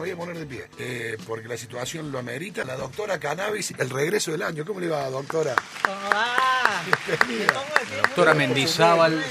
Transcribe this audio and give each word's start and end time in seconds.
me 0.00 0.06
voy 0.06 0.10
a 0.12 0.16
poner 0.16 0.38
de 0.38 0.46
pie, 0.46 0.64
eh, 0.78 1.18
porque 1.26 1.46
la 1.46 1.58
situación 1.58 2.10
lo 2.10 2.18
amerita. 2.18 2.64
La 2.64 2.74
doctora 2.74 3.18
Cannabis, 3.20 3.74
el 3.76 3.90
regreso 3.90 4.32
del 4.32 4.42
año. 4.42 4.64
¿Cómo 4.64 4.80
le 4.80 4.88
va, 4.88 5.10
doctora? 5.10 5.54
¿Cómo 5.84 6.10
va? 6.10 6.26
Bienvenida. 7.06 7.52
Doctora 8.06 8.32
Mendizábal 8.32 9.22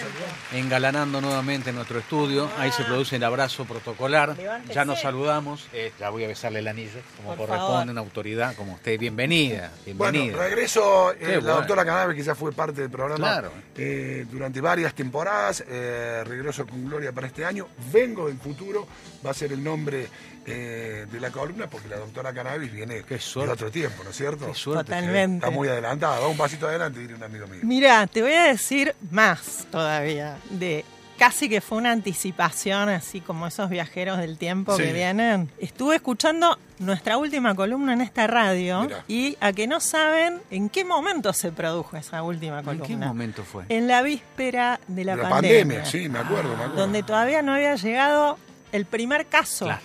engalanando 0.54 1.22
nuevamente 1.22 1.72
nuestro 1.72 1.98
estudio. 2.00 2.48
Ahí 2.60 2.72
se 2.72 2.84
produce 2.84 3.16
el 3.16 3.24
abrazo 3.24 3.66
protocolar. 3.66 4.36
Ya 4.72 4.86
nos 4.86 5.02
saludamos. 5.02 5.68
Eh, 5.74 5.92
ya 6.00 6.12
voy 6.12 6.24
a 6.26 6.28
besarle 6.28 6.60
el 6.60 6.68
anillo, 6.68 7.00
como 7.18 7.30
Por 7.30 7.48
corresponde 7.48 7.72
favor. 7.74 7.90
una 7.90 8.02
autoridad 8.02 8.56
como 8.56 8.74
usted. 8.74 9.00
Bienvenida, 9.00 9.72
Bueno, 9.96 10.12
bienvenida. 10.12 10.38
regreso, 10.44 11.14
eh, 11.14 11.18
la 11.36 11.40
bueno. 11.40 11.56
doctora 11.56 11.84
Cannabis, 11.86 12.16
que 12.18 12.24
ya 12.24 12.36
fue 12.36 12.52
parte 12.52 12.82
del 12.82 12.92
programa 12.92 13.18
Claro. 13.18 13.52
eh, 13.76 14.26
durante 14.30 14.62
varias 14.62 14.94
temporadas, 14.94 15.64
eh, 15.68 16.24
regreso 16.28 16.68
con 16.68 16.86
Gloria 16.86 17.12
para 17.12 17.26
este 17.26 17.44
año, 17.44 17.68
vengo 17.92 18.28
del 18.28 18.38
futuro, 18.38 18.88
va 19.26 19.32
a 19.32 19.34
ser 19.34 19.52
el 19.54 19.64
nombre 19.64 20.08
eh, 20.52 21.06
de 21.12 21.20
la 21.20 21.30
columna, 21.32 21.68
porque 21.68 21.88
la 21.88 21.98
doctora 21.98 22.34
Cannabis 22.34 22.72
viene 22.72 23.04
Qué 23.04 23.18
de 23.18 23.48
otro 23.50 23.72
tiempo, 23.72 24.04
¿no 24.04 24.10
es 24.10 24.16
cierto? 24.18 24.46
Qué 24.48 24.54
suerte. 24.56 24.86
Totalmente. 24.86 25.46
Está 25.46 25.50
muy 25.50 25.68
adelantada, 25.68 26.20
va 26.20 26.28
un 26.28 26.38
pasito 26.38 26.68
adelante, 26.68 27.00
diría 27.00 27.16
un 27.16 27.24
amigo 27.24 27.48
mío. 27.48 27.60
Mira, 27.64 28.06
te 28.08 28.22
voy 28.22 28.34
a 28.34 28.44
decir 28.44 28.96
más 29.12 29.66
todavía. 29.72 30.38
De 30.50 30.84
casi 31.18 31.50
que 31.50 31.60
fue 31.60 31.78
una 31.78 31.92
anticipación, 31.92 32.88
así 32.88 33.20
como 33.20 33.46
esos 33.46 33.70
viajeros 33.70 34.18
del 34.20 34.38
tiempo 34.38 34.78
Sí. 34.78 34.84
que 34.84 34.94
vienen. 34.94 35.52
Estuve 35.60 35.96
escuchando 35.98 36.58
nuestra 36.80 37.18
última 37.18 37.56
columna 37.56 37.92
en 37.92 38.00
esta 38.00 38.26
radio 38.26 38.88
y 39.10 39.38
a 39.42 39.52
que 39.52 39.68
no 39.68 39.82
saben 39.82 40.42
en 40.50 40.70
qué 40.70 40.86
momento 40.86 41.34
se 41.34 41.52
produjo 41.52 41.98
esa 41.98 42.24
última 42.24 42.60
¿En 42.60 42.66
columna. 42.66 42.88
qué 42.88 42.96
momento 42.96 43.44
fue? 43.44 43.66
En 43.68 43.88
la 43.90 44.02
víspera 44.02 44.80
de 44.88 45.04
la, 45.04 45.18
De 45.18 45.24
la 45.24 45.30
pandemia. 45.30 45.60
pandemia, 45.82 45.86
sí, 45.86 46.08
me 46.08 46.20
acuerdo, 46.20 46.50
me 46.56 46.64
acuerdo. 46.64 46.76
Donde 46.76 47.04
todavía 47.04 47.42
no 47.42 47.54
había 47.54 47.76
llegado 47.76 48.38
el 48.72 48.86
primer 48.86 49.26
caso 49.26 49.66
Claro. 49.66 49.82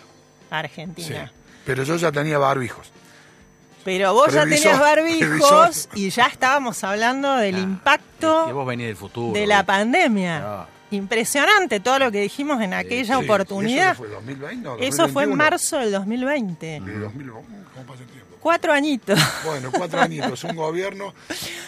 A 0.51 0.55
Sí. 0.61 0.65
Argentina. 0.67 1.33
Pero 1.65 1.83
yo 1.83 1.97
ya 1.97 2.13
tenía 2.13 2.39
barbijos. 2.39 2.91
Pero 3.85 4.15
vos 4.15 4.33
ya 4.33 4.45
tenías 4.47 4.79
barbijos 4.81 5.19
previsor. 5.29 5.71
y 5.95 6.09
ya 6.11 6.27
estábamos 6.27 6.83
hablando 6.85 7.37
del 7.37 7.57
Ah, 7.57 7.61
impacto 7.61 8.47
Que 8.47 8.53
vos 8.53 8.67
venís 8.67 8.87
del 8.87 8.97
futuro. 8.97 9.33
de 9.39 9.47
la 9.47 9.63
pandemia. 9.65 10.43
Ah. 10.45 10.67
Impresionante 10.91 11.81
todo 11.81 11.99
lo 11.99 12.11
que 12.13 12.21
dijimos 12.21 12.63
en 12.63 12.73
aquella 12.73 13.19
Sí, 13.19 13.25
oportunidad. 13.25 13.89
¿y 13.89 13.93
¿Eso 13.93 13.99
fue 13.99 14.09
2020? 14.09 14.63
No, 14.69 14.77
Eso 14.79 15.09
fue 15.09 15.25
en 15.25 15.31
2021. 15.31 15.37
marzo 15.37 15.79
del 15.79 15.93
2020. 15.93 16.67
De 16.81 16.99
2000, 16.99 17.31
¿cómo 17.31 17.45
cómo 17.75 17.87
pasa 17.87 18.03
el 18.03 18.09
tiempo? 18.09 18.34
Cuatro 18.45 18.75
añitos. 18.75 19.19
Bueno, 19.43 19.71
cuatro 19.73 20.03
añitos, 20.03 20.45
un 20.45 20.55
gobierno. 20.55 21.15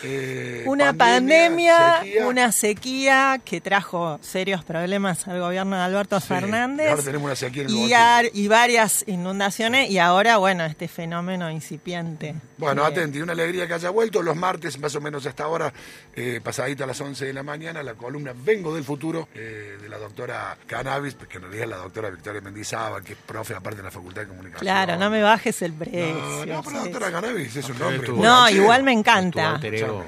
eh, 0.02 0.62
Una 0.66 0.92
pandemia, 0.92 2.00
sequía, 2.02 2.26
una 2.26 2.52
sequía 2.52 3.40
que 3.42 3.62
trajo 3.62 4.18
serios 4.20 4.62
problemas 4.62 5.26
al 5.26 5.40
gobierno 5.40 5.74
de 5.76 5.82
Alberto 5.82 6.20
sí, 6.20 6.26
Fernández. 6.28 6.90
ahora 6.90 7.02
tenemos 7.02 7.24
una 7.24 7.34
sequía 7.36 7.62
en 7.62 7.68
el 7.70 7.74
y, 7.74 7.92
ar- 7.94 8.26
y 8.30 8.48
varias 8.48 9.04
inundaciones 9.08 9.88
y 9.90 9.98
ahora, 9.98 10.36
bueno, 10.36 10.66
este 10.66 10.86
fenómeno 10.86 11.50
incipiente. 11.50 12.34
Bueno, 12.58 12.82
Eh, 12.84 12.88
atenti, 12.88 13.22
una 13.22 13.32
alegría 13.32 13.66
que 13.66 13.72
haya 13.72 13.88
vuelto. 13.88 14.22
Los 14.22 14.36
martes, 14.36 14.78
más 14.78 14.94
o 14.96 15.00
menos 15.00 15.24
hasta 15.24 15.44
ahora, 15.44 15.72
eh, 16.14 16.40
pasadita 16.44 16.84
a 16.84 16.86
las 16.86 17.00
11 17.00 17.24
de 17.24 17.32
la 17.32 17.42
mañana, 17.42 17.82
la 17.82 17.94
columna 17.94 18.34
Vengo 18.36 18.74
del 18.74 18.84
Futuro 18.84 19.28
eh, 19.34 19.78
de 19.80 19.88
la 19.88 19.96
doctora 19.96 20.58
Cannabis, 20.66 21.14
que 21.14 21.38
en 21.38 21.42
realidad 21.44 21.64
es 21.64 21.70
la 21.70 21.76
doctora 21.78 22.10
Victoria 22.10 22.42
Mendizábal, 22.42 23.02
que 23.02 23.14
es 23.14 23.18
profe 23.24 23.54
aparte 23.54 23.78
de 23.78 23.82
la 23.84 23.90
Facultad 23.90 24.20
de 24.22 24.28
Comunicación. 24.28 24.60
Claro, 24.66 24.96
no 24.98 25.08
me 25.08 25.22
bajes 25.22 25.62
el 25.62 25.72
precio. 25.72 26.14
No, 26.14 26.44
no, 26.46 26.62
pero 26.66 26.80
doctora 26.84 27.10
Cannabis 27.12 27.56
es 27.56 27.68
un 27.68 27.74
pero 27.76 27.90
nombre. 27.90 28.06
tú- 28.06 28.16
No, 28.16 28.48
igual 28.50 28.82
me 28.82 28.92
encanta. 28.92 29.60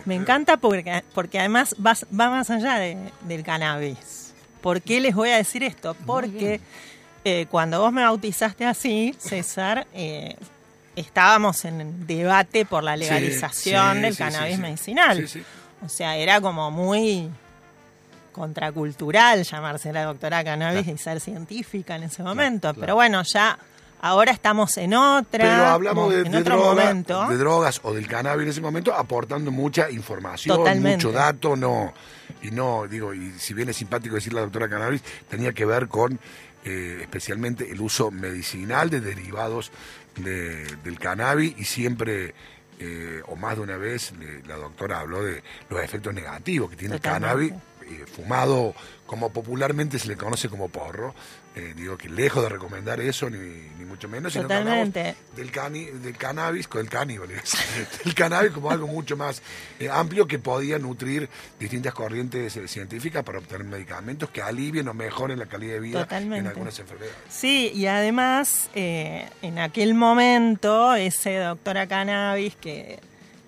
Me 0.04 0.14
encanta 0.14 0.56
porque, 0.56 1.02
porque 1.14 1.38
además 1.38 1.74
va, 1.84 1.94
va 2.18 2.30
más 2.30 2.50
allá 2.50 2.74
de- 2.78 2.98
del 3.22 3.42
cannabis. 3.42 4.32
¿Por 4.60 4.82
qué 4.82 5.00
les 5.00 5.14
voy 5.14 5.30
a 5.30 5.36
decir 5.36 5.62
esto? 5.62 5.94
Porque 6.06 6.60
eh, 7.24 7.46
cuando 7.50 7.80
vos 7.80 7.92
me 7.92 8.02
bautizaste 8.02 8.64
así, 8.64 9.14
César, 9.18 9.86
eh, 9.94 10.36
estábamos 10.96 11.64
en 11.64 12.06
debate 12.06 12.64
por 12.66 12.82
la 12.82 12.96
legalización 12.96 13.96
sí, 13.96 14.02
del 14.02 14.12
sí, 14.14 14.18
cannabis 14.18 14.50
sí, 14.50 14.56
sí. 14.56 14.62
medicinal. 14.62 15.16
Sí, 15.16 15.26
sí. 15.28 15.42
O 15.84 15.88
sea, 15.88 16.16
era 16.16 16.40
como 16.40 16.70
muy 16.72 17.28
contracultural 18.32 19.42
llamarse 19.44 19.92
la 19.92 20.04
doctora 20.04 20.44
cannabis 20.44 20.86
y 20.88 20.96
ser 20.98 21.20
científica 21.20 21.96
en 21.96 22.04
ese 22.04 22.22
momento. 22.22 22.68
claro. 22.68 22.80
Pero 22.80 22.94
bueno, 22.94 23.22
ya 23.22 23.58
ahora 24.00 24.32
estamos 24.32 24.76
en 24.78 24.94
otra, 24.94 25.44
Pero 25.44 25.66
hablamos 25.66 26.12
de, 26.12 26.20
en 26.22 26.32
de 26.32 26.38
otro 26.38 26.56
droga- 26.56 26.68
momento. 26.82 27.28
de 27.28 27.36
drogas 27.36 27.80
o 27.82 27.92
del 27.94 28.06
cannabis 28.06 28.44
en 28.44 28.50
ese 28.50 28.60
momento, 28.60 28.94
aportando 28.94 29.50
mucha 29.50 29.90
información, 29.90 30.56
Totalmente. 30.56 31.06
mucho 31.06 31.12
dato, 31.16 31.56
no. 31.56 31.92
Y 32.42 32.50
no, 32.50 32.86
digo, 32.86 33.14
y 33.14 33.32
si 33.38 33.54
bien 33.54 33.68
es 33.70 33.76
simpático 33.76 34.14
decir 34.16 34.32
la 34.32 34.42
doctora 34.42 34.68
cannabis, 34.68 35.02
tenía 35.28 35.52
que 35.52 35.64
ver 35.64 35.88
con 35.88 36.18
eh, 36.64 36.98
especialmente 37.02 37.70
el 37.70 37.80
uso 37.80 38.10
medicinal 38.10 38.90
de 38.90 39.00
derivados 39.00 39.70
de- 40.16 40.64
del 40.84 40.98
cannabis 40.98 41.54
y 41.58 41.64
siempre. 41.64 42.34
eh, 42.80 43.22
o 43.26 43.34
más 43.34 43.56
de 43.56 43.62
una 43.62 43.76
vez 43.76 44.12
le- 44.20 44.40
la 44.46 44.54
doctora 44.54 45.00
habló 45.00 45.24
de 45.24 45.42
los 45.68 45.82
efectos 45.82 46.14
negativos 46.14 46.70
que 46.70 46.76
tiene 46.76 46.94
el 46.94 47.00
cannabis 47.00 47.52
eh, 47.52 48.04
fumado 48.06 48.72
como 49.04 49.32
popularmente 49.32 49.98
se 49.98 50.06
le 50.06 50.16
conoce 50.16 50.48
como 50.48 50.68
porro. 50.68 51.12
Eh, 51.58 51.74
digo 51.74 51.98
que 51.98 52.08
lejos 52.08 52.44
de 52.44 52.50
recomendar 52.50 53.00
eso, 53.00 53.28
ni, 53.28 53.36
ni 53.36 53.84
mucho 53.84 54.08
menos, 54.08 54.32
sino 54.32 54.46
que 54.46 54.54
del, 54.54 55.50
cani, 55.50 55.86
del 55.86 56.16
cannabis, 56.16 56.68
con 56.68 56.80
el 56.82 56.88
caníbal, 56.88 57.28
del 58.04 58.14
cannabis 58.14 58.52
como 58.52 58.70
algo 58.70 58.86
mucho 58.86 59.16
más 59.16 59.42
eh, 59.80 59.88
amplio 59.90 60.28
que 60.28 60.38
podía 60.38 60.78
nutrir 60.78 61.28
distintas 61.58 61.92
corrientes 61.94 62.56
eh, 62.56 62.68
científicas 62.68 63.24
para 63.24 63.40
obtener 63.40 63.66
medicamentos 63.66 64.30
que 64.30 64.40
alivien 64.40 64.86
o 64.86 64.94
mejoren 64.94 65.36
la 65.36 65.46
calidad 65.46 65.74
de 65.74 65.80
vida 65.80 65.98
en 65.98 66.04
Totalmente. 66.04 66.48
algunas 66.50 66.78
enfermedades. 66.78 67.16
Sí, 67.28 67.72
y 67.74 67.86
además, 67.86 68.70
en 68.74 69.58
aquel 69.58 69.94
momento, 69.94 70.94
ese 70.94 71.38
doctora 71.38 71.88
cannabis 71.88 72.54
que, 72.54 73.00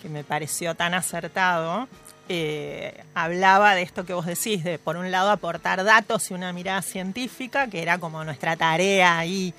que 0.03 0.09
me 0.09 0.25
pareció 0.25 0.75
tan 0.75 0.94
acertado, 0.94 1.87
eh, 2.33 3.03
hablaba 3.15 3.75
de 3.75 3.83
esto 3.83 4.07
que 4.07 4.13
vos 4.15 4.25
decís, 4.25 4.63
de 4.63 4.79
por 4.79 4.97
un 4.97 5.11
lado 5.11 5.31
aportar 5.31 5.83
datos 5.83 6.31
y 6.31 6.35
una 6.35 6.53
mirada 6.53 6.81
científica, 6.81 7.67
que 7.67 7.83
era 7.83 7.99
como 7.99 8.23
nuestra 8.23 8.55
tarea 8.57 9.19
ahí 9.19 9.53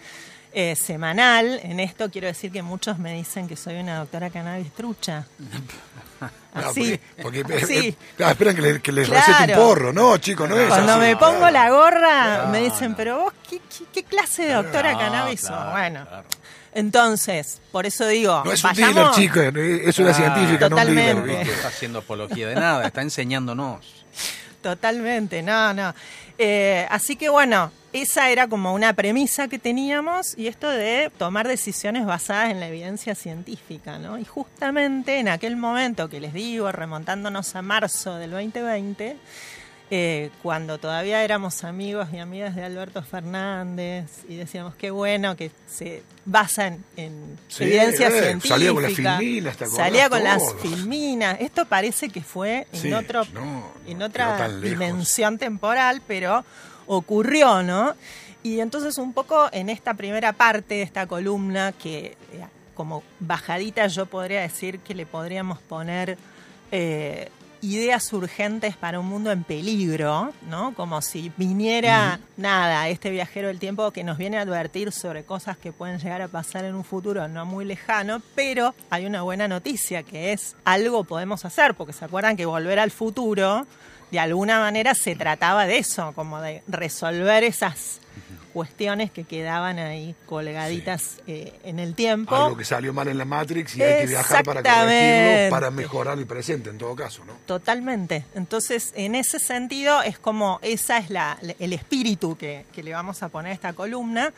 eh, 0.53 0.77
semanal. 0.77 1.59
En 1.63 1.81
esto 1.81 2.09
quiero 2.09 2.27
decir 2.27 2.49
que 2.49 2.61
muchos 2.61 2.97
me 2.97 3.13
dicen 3.13 3.47
que 3.49 3.57
soy 3.57 3.75
una 3.75 3.97
doctora 3.99 4.29
cannabis 4.29 4.71
trucha. 4.71 5.25
No, 6.53 6.67
Así, 6.67 6.99
porque, 7.21 7.43
porque, 7.43 7.63
así. 7.63 7.77
eh, 7.87 7.95
claro, 8.17 8.31
esperan 8.33 8.55
que, 8.57 8.61
le- 8.61 8.81
que 8.81 8.91
les 8.91 9.07
Claro. 9.07 9.25
recete 9.25 9.53
un 9.53 9.57
porro, 9.65 9.93
no, 9.93 10.17
chicos, 10.17 10.49
no 10.49 10.59
es 10.59 10.67
Cuando 10.67 10.91
así, 10.91 10.99
me 11.01 11.15
pongo 11.15 11.37
claro. 11.47 11.51
la 11.53 11.69
gorra, 11.69 12.45
me 12.51 12.59
dicen, 12.59 12.93
pero 12.93 13.21
vos, 13.21 13.33
¿qué, 13.49 13.59
qué, 13.59 13.85
qué 13.93 14.03
clase 14.03 14.43
de 14.47 14.53
doctora 14.55 14.91
No, 14.91 14.99
cannabis 14.99 15.39
sos? 15.39 15.71
Bueno. 15.71 16.05
Entonces, 16.73 17.61
por 17.71 17.85
eso 17.85 18.07
digo, 18.07 18.41
No 18.45 18.51
es 18.51 18.63
un 18.63 18.69
vayamos- 18.71 19.15
dealer, 19.15 19.51
chicos, 19.51 19.87
es 19.87 19.99
una 19.99 20.11
Ah, 20.11 20.13
científica, 20.13 20.69
no 20.69 20.77
un 20.77 20.85
dealer. 20.85 21.15
totalmente. 21.15 21.45
No 21.45 21.51
está 21.51 21.67
haciendo 21.67 21.99
apología 21.99 22.47
de 22.47 22.55
nada, 22.55 22.87
está 22.87 23.01
enseñándonos. 23.01 24.05
Totalmente, 24.61 25.41
no, 25.41 25.73
no. 25.73 25.93
Eh, 26.37 26.85
así 26.89 27.15
que 27.15 27.29
bueno, 27.29 27.71
esa 27.93 28.29
era 28.29 28.47
como 28.47 28.73
una 28.73 28.93
premisa 28.93 29.47
que 29.47 29.57
teníamos 29.59 30.37
y 30.37 30.47
esto 30.47 30.69
de 30.69 31.11
tomar 31.17 31.47
decisiones 31.47 32.05
basadas 32.05 32.51
en 32.51 32.59
la 32.59 32.67
evidencia 32.67 33.15
científica, 33.15 33.97
¿no? 33.97 34.17
Y 34.19 34.25
justamente 34.25 35.19
en 35.19 35.29
aquel 35.29 35.55
momento 35.57 36.09
que 36.09 36.19
les 36.19 36.33
digo, 36.33 36.71
remontándonos 36.71 37.55
a 37.55 37.61
marzo 37.63 38.15
del 38.17 38.31
2020, 38.31 39.17
eh, 39.93 40.29
cuando 40.41 40.77
todavía 40.77 41.21
éramos 41.21 41.65
amigos 41.65 42.07
y 42.13 42.19
amigas 42.19 42.55
de 42.55 42.63
Alberto 42.63 43.03
Fernández 43.03 44.05
y 44.29 44.37
decíamos 44.37 44.73
qué 44.75 44.89
bueno 44.89 45.35
que 45.35 45.51
se 45.67 46.01
basa 46.23 46.67
en, 46.67 46.83
en 46.95 47.37
Sí, 47.49 47.65
evidencia 47.65 48.07
eh, 48.07 48.11
científica. 48.21 48.55
salía 48.55 48.73
con 48.73 48.83
las 48.83 48.93
filminas, 48.93 49.57
¿te? 49.57 49.65
Salía 49.67 50.09
con 50.09 50.23
las 50.23 50.53
filminas. 50.61 51.37
Esto 51.41 51.65
parece 51.65 52.07
que 52.09 52.21
fue 52.21 52.67
en 52.71 52.79
Sí, 52.81 52.93
otro 52.93 53.25
no, 53.33 53.67
en 53.85 53.97
no, 53.97 54.05
otra 54.05 54.47
dimensión 54.59 55.37
temporal, 55.37 56.01
pero 56.07 56.45
ocurrió, 56.87 57.61
¿no? 57.61 57.93
Y 58.43 58.61
entonces 58.61 58.97
un 58.97 59.11
poco 59.13 59.49
en 59.51 59.67
esta 59.69 59.93
primera 59.93 60.31
parte 60.33 60.75
de 60.75 60.81
esta 60.83 61.05
columna, 61.05 61.73
que 61.73 62.17
eh, 62.31 62.45
como 62.75 63.03
bajadita 63.19 63.87
yo 63.87 64.05
podría 64.05 64.39
decir 64.41 64.79
que 64.79 64.95
le 64.95 65.05
podríamos 65.05 65.59
poner 65.59 66.17
eh, 66.71 67.29
ideas 67.61 68.11
urgentes 68.13 68.75
para 68.75 68.99
un 68.99 69.07
mundo 69.07 69.31
en 69.31 69.43
peligro, 69.43 70.33
¿no? 70.49 70.73
Como 70.73 71.01
si 71.01 71.31
viniera, 71.37 72.19
nada, 72.37 72.89
este 72.89 73.09
viajero 73.09 73.47
del 73.47 73.59
tiempo 73.59 73.91
que 73.91 74.03
nos 74.03 74.17
viene 74.17 74.37
a 74.37 74.41
advertir 74.41 74.91
sobre 74.91 75.23
cosas 75.23 75.57
que 75.57 75.71
pueden 75.71 75.99
llegar 75.99 76.21
a 76.21 76.27
pasar 76.27 76.65
en 76.65 76.75
un 76.75 76.83
futuro 76.83 77.27
no 77.27 77.45
muy 77.45 77.65
lejano, 77.65 78.21
pero 78.35 78.73
hay 78.89 79.05
una 79.05 79.21
buena 79.21 79.47
noticia 79.47 80.03
que 80.03 80.33
es 80.33 80.55
algo 80.65 81.03
podemos 81.03 81.45
hacer, 81.45 81.75
porque 81.75 81.93
se 81.93 82.05
acuerdan 82.05 82.35
que 82.35 82.45
volver 82.45 82.79
al 82.79 82.91
futuro, 82.91 83.65
de 84.11 84.19
alguna 84.19 84.59
manera 84.59 84.93
se 84.93 85.15
trataba 85.15 85.65
de 85.65 85.77
eso, 85.77 86.11
como 86.13 86.41
de 86.41 86.63
resolver 86.67 87.43
esas 87.43 88.00
cuestiones 88.51 89.11
que 89.11 89.23
quedaban 89.23 89.79
ahí 89.79 90.15
colgaditas 90.25 91.21
eh, 91.27 91.53
en 91.63 91.79
el 91.79 91.95
tiempo. 91.95 92.35
Algo 92.35 92.57
que 92.57 92.65
salió 92.65 92.93
mal 92.93 93.07
en 93.07 93.17
la 93.17 93.25
Matrix 93.25 93.75
y 93.77 93.83
hay 93.83 94.01
que 94.01 94.07
viajar 94.07 94.43
para 94.43 94.61
corregirlo, 94.61 95.49
para 95.49 95.71
mejorar 95.71 96.17
el 96.17 96.25
presente 96.25 96.69
en 96.69 96.77
todo 96.77 96.95
caso, 96.95 97.23
¿no? 97.25 97.33
Totalmente. 97.45 98.25
Entonces, 98.35 98.93
en 98.95 99.15
ese 99.15 99.39
sentido, 99.39 100.01
es 100.03 100.19
como 100.19 100.59
esa 100.61 100.97
es 100.97 101.09
la, 101.09 101.37
el 101.59 101.73
espíritu 101.73 102.37
que, 102.37 102.65
que 102.73 102.83
le 102.83 102.93
vamos 102.93 103.23
a 103.23 103.29
poner 103.29 103.51
a 103.51 103.55
esta 103.55 103.73
columna. 103.73 104.33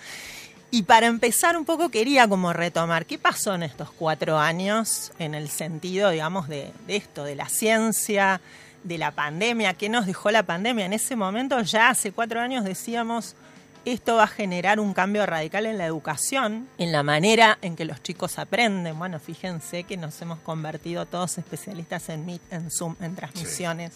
Y 0.72 0.84
para 0.84 1.06
empezar 1.06 1.56
un 1.56 1.66
poco 1.66 1.90
quería 1.90 2.28
como 2.28 2.52
retomar, 2.52 3.06
¿qué 3.06 3.20
pasó 3.20 3.54
en 3.54 3.62
estos 3.62 3.92
cuatro 3.92 4.40
años 4.40 5.12
en 5.20 5.36
el 5.36 5.50
sentido, 5.50 6.10
digamos, 6.10 6.48
de, 6.48 6.72
de 6.88 6.96
esto, 6.96 7.24
de 7.24 7.36
la 7.36 7.48
ciencia, 7.48 8.42
de 8.84 8.98
la 8.98 9.12
pandemia? 9.12 9.76
¿Qué 9.76 9.88
nos 9.88 10.08
dejó 10.08 10.32
la 10.32 10.42
pandemia? 10.42 10.86
En 10.86 10.94
ese 10.94 11.16
momento, 11.16 11.62
ya 11.62 11.90
hace 11.90 12.12
cuatro 12.12 12.40
años 12.40 12.64
decíamos, 12.64 13.36
esto 13.86 14.16
va 14.16 14.24
a 14.24 14.28
generar 14.28 14.80
un 14.80 14.94
cambio 14.94 15.26
radical 15.26 15.66
en 15.66 15.78
la 15.78 15.86
educación, 15.86 16.68
en 16.78 16.92
la 16.92 17.04
manera 17.04 17.58
en 17.62 17.76
que 17.76 17.86
los 17.86 18.02
chicos 18.02 18.40
aprenden. 18.40 18.98
Bueno, 18.98 19.20
fíjense 19.20 19.84
que 19.84 19.98
nos 19.98 20.22
hemos 20.22 20.40
convertido 20.40 21.06
todos 21.06 21.38
especialistas 21.38 22.10
en 22.10 22.26
Meet, 22.26 22.42
en 22.52 22.72
Zoom, 22.72 22.96
en 23.02 23.16
transmisiones. 23.16 23.94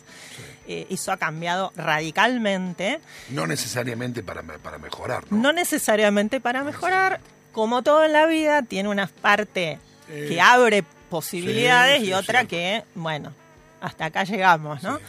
Eh, 0.67 0.87
eso 0.89 1.11
ha 1.11 1.17
cambiado 1.17 1.71
radicalmente. 1.75 2.99
No 3.29 3.47
necesariamente 3.47 4.23
para, 4.23 4.43
para 4.43 4.77
mejorar. 4.77 5.23
¿no? 5.29 5.37
no 5.37 5.53
necesariamente 5.53 6.39
para 6.41 6.63
mejorar. 6.63 7.21
Como 7.53 7.81
todo 7.81 8.03
en 8.03 8.13
la 8.13 8.25
vida, 8.25 8.61
tiene 8.61 8.89
una 8.89 9.07
parte 9.07 9.79
que 10.07 10.35
eh, 10.35 10.41
abre 10.41 10.83
posibilidades 11.09 12.03
y 12.03 12.13
otra 12.13 12.45
que, 12.45 12.83
bueno, 12.93 13.33
hasta 13.81 14.05
acá 14.05 14.23
llegamos, 14.23 14.83
¿no? 14.83 14.99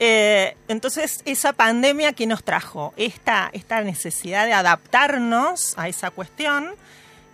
Eh, 0.00 0.56
entonces, 0.68 1.22
esa 1.24 1.52
pandemia 1.52 2.12
que 2.12 2.26
nos 2.26 2.44
trajo, 2.44 2.94
esta, 2.96 3.50
esta 3.52 3.80
necesidad 3.82 4.46
de 4.46 4.52
adaptarnos 4.52 5.74
a 5.76 5.88
esa 5.88 6.10
cuestión, 6.10 6.70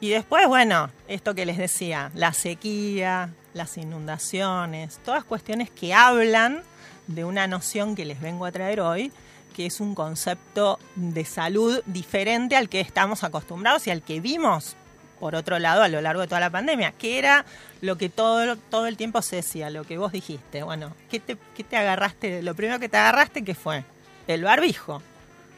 y 0.01 0.11
después, 0.11 0.47
bueno, 0.47 0.91
esto 1.09 1.35
que 1.35 1.47
les 1.47 1.57
decía, 1.57 2.11
la 2.15 2.33
sequía, 2.33 3.31
las 3.53 3.77
inundaciones, 3.79 4.99
todas 5.05 5.25
cuestiones 5.25 5.71
que 5.71 5.95
hablan 5.95 6.63
de 7.07 7.25
una 7.25 7.47
noción 7.47 7.95
que 7.95 8.05
les 8.05 8.21
vengo 8.21 8.47
a 8.47 8.53
traer 8.53 8.81
hoy, 8.81 9.13
que 9.55 9.67
es 9.67 9.81
un 9.81 9.95
concepto 9.95 10.79
de 10.97 11.25
salud 11.25 11.83
diferente 11.87 12.57
al 12.57 12.69
que 12.69 12.81
estamos 12.81 13.25
acostumbrados 13.25 13.87
y 13.87 13.91
al 13.91 14.03
que 14.03 14.21
vimos 14.21 14.77
por 15.21 15.35
otro 15.35 15.59
lado, 15.59 15.83
a 15.83 15.89
lo 15.89 16.01
largo 16.01 16.23
de 16.23 16.29
toda 16.29 16.41
la 16.41 16.51
pandemia, 16.51 16.93
que 16.93 17.19
era 17.19 17.45
lo 17.81 17.97
que 17.97 18.09
todo, 18.09 18.57
todo 18.57 18.87
el 18.87 18.97
tiempo 18.97 19.23
se 19.23 19.37
decía, 19.37 19.71
lo 19.71 19.85
que 19.85 19.99
vos 19.99 20.13
dijiste. 20.13 20.63
Bueno, 20.63 20.95
¿qué 21.11 21.21
te, 21.21 21.37
qué 21.57 21.65
te 21.65 21.77
agarraste? 21.77 22.43
Lo 22.43 22.55
primero 22.55 22.79
que 22.79 22.89
te 22.89 22.97
agarraste, 22.97 23.45
¿qué 23.45 23.55
fue? 23.55 23.85
El 24.27 24.45
barbijo. 24.45 25.03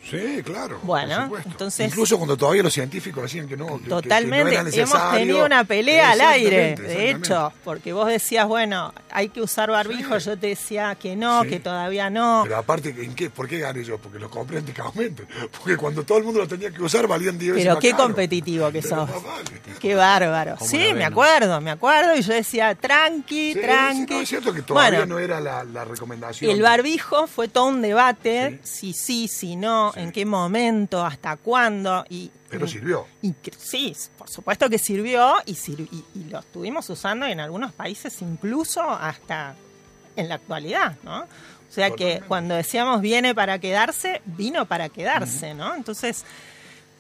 Sí, 0.09 0.41
claro. 0.45 0.79
Bueno, 0.83 1.31
entonces. 1.45 1.89
Incluso 1.89 2.17
cuando 2.17 2.37
todavía 2.37 2.63
los 2.63 2.73
científicos 2.73 3.25
decían 3.25 3.49
que 3.49 3.57
no. 3.57 3.81
totalmente. 3.89 4.81
Hemos 4.81 5.11
tenido 5.13 5.45
una 5.45 5.65
pelea 5.65 6.13
al 6.13 6.21
aire, 6.21 6.77
de 6.77 7.11
hecho, 7.11 7.53
porque 7.65 7.93
vos 7.93 8.07
decías, 8.09 8.47
bueno, 8.47 8.93
hay 9.11 9.29
que 9.29 9.41
usar 9.41 9.71
barbijo, 9.71 10.17
yo 10.19 10.39
te 10.39 10.49
decía 10.49 10.95
que 10.95 11.17
no, 11.17 11.43
que 11.43 11.59
todavía 11.59 12.11
no. 12.11 12.43
Pero 12.45 12.57
aparte, 12.57 12.91
¿en 12.91 13.15
qué, 13.15 13.31
¿por 13.31 13.49
qué 13.49 13.59
gané 13.59 13.83
yo? 13.83 13.99
Porque 13.99 14.19
lo 14.19 14.31
compré 14.31 14.59
antiguamente. 14.59 15.27
Porque 15.59 15.77
cuando 15.77 16.05
todo 16.05 16.19
el 16.19 16.25
mundo 16.25 16.41
lo 16.41 16.49
tenía 16.49 16.71
que 16.71 16.83
usar, 16.83 17.07
valían 17.07 17.39
10 17.39 17.55
veces 17.55 17.67
Pero 17.67 17.81
qué 17.81 17.93
competitivo 17.93 18.71
que 18.71 18.83
sos. 18.83 19.09
Qué 19.81 19.95
bárbaro. 19.95 20.57
Sí, 20.61 20.93
me 20.95 21.05
acuerdo, 21.05 21.61
me 21.61 21.71
acuerdo. 21.71 22.15
Y 22.17 22.23
yo 22.23 22.33
decía, 22.33 22.75
tranqui, 22.75 23.55
tranqui. 23.55 24.15
es 24.15 24.29
cierto 24.29 24.53
que 24.53 24.63
todavía 24.63 25.07
no 25.07 25.19
era 25.19 25.41
la, 25.41 25.65
la, 25.65 25.85
recomendación. 25.85 26.51
El 26.51 26.63
barbijo 26.63 27.27
fue 27.27 27.49
todo 27.49 27.67
un 27.67 27.83
debate, 27.83 28.61
si 28.63 28.93
sí, 28.93 29.29
si 29.29 29.57
no 29.57 29.86
en 29.95 30.13
qué 30.13 30.25
momento, 30.25 31.05
hasta 31.05 31.37
cuándo. 31.37 32.05
Y, 32.09 32.31
Pero 32.49 32.67
sirvió. 32.67 33.07
Y, 33.23 33.35
sí, 33.59 33.95
por 34.17 34.29
supuesto 34.29 34.69
que 34.69 34.79
sirvió 34.79 35.35
y, 35.47 35.57
y, 36.15 36.25
lo 36.25 36.41
estuvimos 36.41 36.89
usando 36.91 37.27
en 37.27 37.41
algunos 37.41 37.73
países 37.73 38.21
incluso 38.23 38.83
hasta 38.83 39.55
en 40.17 40.29
la 40.29 40.37
actualidad, 40.37 40.97
¿no? 41.03 41.21
O 41.23 41.73
sea 41.77 41.91
que 41.91 42.23
cuando 42.27 42.55
decíamos 42.55 43.01
viene 43.01 43.35
para 43.35 43.59
quedarse, 43.59 44.23
vino 44.25 44.67
para 44.67 44.89
quedarse, 44.89 45.53
¿no? 45.53 45.75
Entonces, 45.75 46.25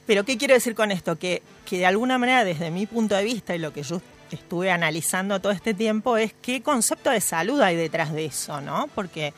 pero 0.06 0.24
¿qué 0.24 0.36
quiero 0.36 0.54
decir 0.54 0.74
con 0.74 0.90
esto? 0.90 1.18
Que, 1.18 1.42
que 1.64 1.78
de 1.78 1.86
alguna 1.86 2.18
manera, 2.18 2.44
desde 2.44 2.70
mi 2.70 2.86
punto 2.86 3.14
de 3.14 3.24
vista 3.24 3.54
y 3.54 3.58
lo 3.58 3.72
que 3.72 3.82
yo 3.82 4.02
estuve 4.30 4.70
analizando 4.70 5.40
todo 5.40 5.52
este 5.52 5.72
tiempo, 5.72 6.16
es 6.16 6.34
qué 6.42 6.62
concepto 6.62 7.10
de 7.10 7.20
salud 7.20 7.60
hay 7.60 7.76
detrás 7.76 8.12
de 8.12 8.26
eso, 8.26 8.60
¿no? 8.60 8.88
Porque 8.94 9.32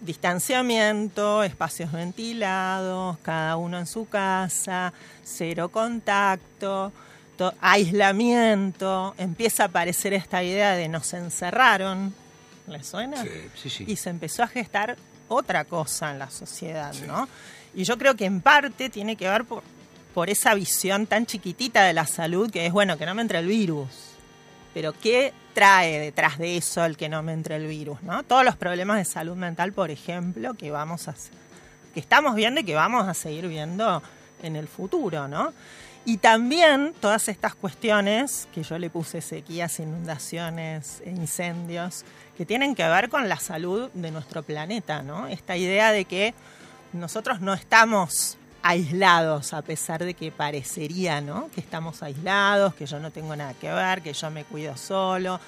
distanciamiento, 0.00 1.42
espacios 1.42 1.92
ventilados, 1.92 3.18
cada 3.22 3.56
uno 3.56 3.78
en 3.78 3.86
su 3.86 4.08
casa, 4.08 4.92
cero 5.24 5.68
contacto, 5.70 6.92
aislamiento, 7.60 9.14
empieza 9.18 9.64
a 9.64 9.66
aparecer 9.66 10.12
esta 10.12 10.42
idea 10.42 10.72
de 10.72 10.88
nos 10.88 11.12
encerraron, 11.14 12.14
¿le 12.66 12.82
suena? 12.82 13.22
Sí, 13.22 13.30
sí, 13.54 13.70
sí. 13.70 13.84
Y 13.86 13.96
se 13.96 14.10
empezó 14.10 14.42
a 14.42 14.48
gestar 14.48 14.96
otra 15.28 15.64
cosa 15.64 16.10
en 16.10 16.18
la 16.18 16.30
sociedad, 16.30 16.94
¿no? 17.06 17.28
Y 17.74 17.84
yo 17.84 17.98
creo 17.98 18.14
que 18.16 18.24
en 18.24 18.40
parte 18.40 18.90
tiene 18.90 19.16
que 19.16 19.28
ver 19.28 19.44
por, 19.44 19.62
por 20.14 20.30
esa 20.30 20.54
visión 20.54 21.06
tan 21.06 21.26
chiquitita 21.26 21.84
de 21.84 21.92
la 21.92 22.06
salud 22.06 22.50
que 22.50 22.66
es, 22.66 22.72
bueno, 22.72 22.96
que 22.98 23.06
no 23.06 23.14
me 23.14 23.22
entre 23.22 23.38
el 23.38 23.46
virus, 23.46 23.88
pero 24.74 24.92
¿qué 24.92 25.32
trae 25.54 25.98
detrás 25.98 26.38
de 26.38 26.56
eso 26.56 26.84
el 26.84 26.96
que 26.96 27.08
no 27.08 27.22
me 27.22 27.32
entre 27.32 27.56
el 27.56 27.66
virus? 27.66 28.02
¿no? 28.02 28.22
Todos 28.22 28.44
los 28.44 28.56
problemas 28.56 28.98
de 28.98 29.04
salud 29.04 29.36
mental, 29.36 29.72
por 29.72 29.90
ejemplo, 29.90 30.54
que 30.54 30.70
vamos 30.70 31.08
a 31.08 31.14
que 31.94 32.00
estamos 32.00 32.34
viendo 32.34 32.60
y 32.60 32.64
que 32.64 32.74
vamos 32.74 33.08
a 33.08 33.14
seguir 33.14 33.48
viendo 33.48 34.02
en 34.42 34.56
el 34.56 34.68
futuro, 34.68 35.26
¿no? 35.26 35.52
Y 36.04 36.18
también 36.18 36.94
todas 37.00 37.28
estas 37.28 37.54
cuestiones 37.54 38.48
que 38.54 38.62
yo 38.62 38.78
le 38.78 38.88
puse 38.88 39.20
sequías, 39.20 39.78
inundaciones, 39.78 41.02
incendios, 41.04 42.04
que 42.36 42.46
tienen 42.46 42.74
que 42.74 42.86
ver 42.88 43.08
con 43.10 43.28
la 43.28 43.36
salud 43.36 43.90
de 43.92 44.10
nuestro 44.10 44.42
planeta, 44.42 45.02
¿no? 45.02 45.26
Esta 45.26 45.56
idea 45.56 45.92
de 45.92 46.04
que 46.04 46.34
nosotros 46.92 47.40
no 47.40 47.52
estamos 47.52 48.38
aislados, 48.62 49.52
a 49.52 49.62
pesar 49.62 50.04
de 50.04 50.14
que 50.14 50.30
parecería, 50.30 51.20
¿no? 51.20 51.48
Que 51.54 51.60
estamos 51.60 52.02
aislados, 52.02 52.74
que 52.74 52.86
yo 52.86 52.98
no 52.98 53.10
tengo 53.10 53.34
nada 53.36 53.54
que 53.54 53.70
ver, 53.72 54.02
que 54.02 54.12
yo 54.12 54.30
me 54.30 54.44
cuido 54.44 54.76
solo, 54.76 55.40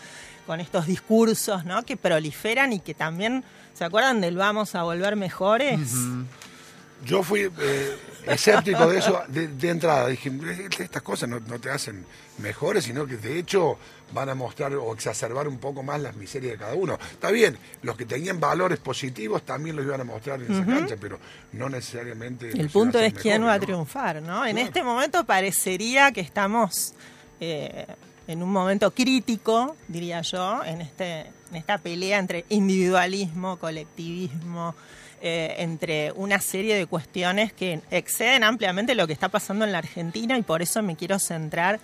con 0.47 0.61
estos 0.61 0.87
discursos, 0.87 1.65
¿no? 1.65 1.83
Que 1.83 1.97
proliferan 1.97 2.73
y 2.73 2.81
que 2.81 2.95
también, 2.95 3.45
¿se 3.75 3.85
acuerdan 3.85 4.21
del 4.21 4.37
vamos 4.37 4.75
a 4.75 4.83
volver 4.83 5.17
mejores? 5.17 5.93
Yo 7.05 7.23
fui 7.23 7.43
eh, 7.43 7.97
escéptico 8.27 8.89
de 8.89 8.99
eso 8.99 9.23
de, 9.29 9.69
entrada. 9.69 10.09
Dije, 10.09 10.31
estas 10.79 11.03
cosas 11.03 11.29
no, 11.29 11.41
te 11.41 11.71
hacen 11.71 12.05
mejores, 12.39 12.85
sino 12.85 13.07
que 13.07 13.17
de 13.17 13.39
hecho 13.39 13.79
van 14.13 14.29
a 14.29 14.35
mostrar 14.35 14.75
o 14.75 14.93
exacerbar 14.93 15.47
un 15.47 15.59
poco 15.59 15.83
más 15.83 16.01
las 16.01 16.17
miserias 16.17 16.53
de 16.53 16.59
cada 16.59 16.75
uno. 16.75 16.99
Está 17.13 17.31
bien, 17.31 17.59
los 17.83 17.97
que 17.97 18.05
tenían 18.05 18.41
valores 18.41 18.79
positivos 18.79 19.43
también 19.43 19.77
los 19.77 19.85
iban 19.85 20.01
a 20.01 20.05
mostrar 20.05 20.43
en 20.43 20.53
esa 20.53 20.67
cancha, 20.67 20.97
pero 21.01 21.19
no 21.53 21.69
necesariamente... 21.69 22.51
El 22.51 22.71
punto 22.71 22.99
es 22.99 23.15
quién 23.15 23.45
va 23.45 23.55
a 23.55 23.61
triunfar, 23.61 24.21
¿no? 24.23 24.45
En 24.45 24.59
este 24.59 24.83
momento 24.83 25.25
parecería 25.25 26.13
que 26.13 26.21
estamos... 26.21 26.95
Eh, 27.41 27.87
en 28.31 28.45
un 28.45 28.53
momento 28.53 28.93
crítico, 28.93 29.77
diría 29.89 30.21
yo, 30.21 30.62
en, 30.65 30.83
este, 30.83 31.23
en 31.50 31.57
esta 31.57 31.79
pelea 31.79 32.21
entre 32.21 32.45
individualismo, 32.49 33.57
colectivismo, 33.57 34.77
eh, 35.23 35.57
entre 35.59 36.12
una 36.12 36.41
serie 36.41 36.75
de 36.77 36.87
cuestiones 36.87 37.53
que 37.53 37.81
exceden 37.91 38.43
ampliamente 38.43 38.95
lo 38.95 39.07
que 39.07 39.12
está 39.12 39.29
pasando 39.29 39.65
en 39.65 39.73
la 39.73 39.79
Argentina 39.79 40.39
y 40.39 40.43
por 40.43 40.62
eso 40.62 40.83
me 40.83 40.97
quiero 40.97 41.19
centrar 41.19 41.79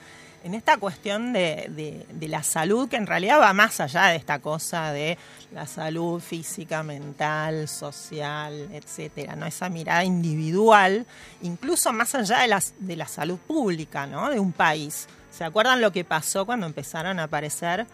en 0.47 0.55
esta 0.55 0.77
cuestión 0.79 1.33
de, 1.33 2.07
la 2.21 2.43
salud 2.43 2.89
que 2.89 2.97
en 2.97 3.07
realidad 3.07 3.41
va 3.41 3.53
más 3.53 3.81
allá 3.81 4.07
de 4.07 4.17
esta 4.17 4.39
cosa 4.39 4.93
de 4.93 5.19
la 5.53 5.67
salud 5.67 6.21
física, 6.21 6.83
mental, 6.83 7.67
social, 7.67 8.69
etcétera, 8.73 9.35
¿no? 9.35 9.45
Esa 9.45 9.69
mirada 9.69 10.05
individual, 10.05 11.05
incluso 11.43 11.93
más 11.93 12.15
allá 12.15 12.39
de, 12.39 12.57
de 12.79 12.97
la 12.97 13.09
salud 13.09 13.39
pública, 13.39 14.07
¿no? 14.07 14.31
De 14.31 14.39
un 14.39 14.53
país. 14.53 15.09
¿Se 15.31 15.45
acuerdan 15.45 15.81
lo 15.81 15.91
que 15.91 16.05
pasó 16.05 16.47
cuando 16.47 16.65
empezaron 16.65 17.19
a 17.19 17.25
aparecer 17.25 17.87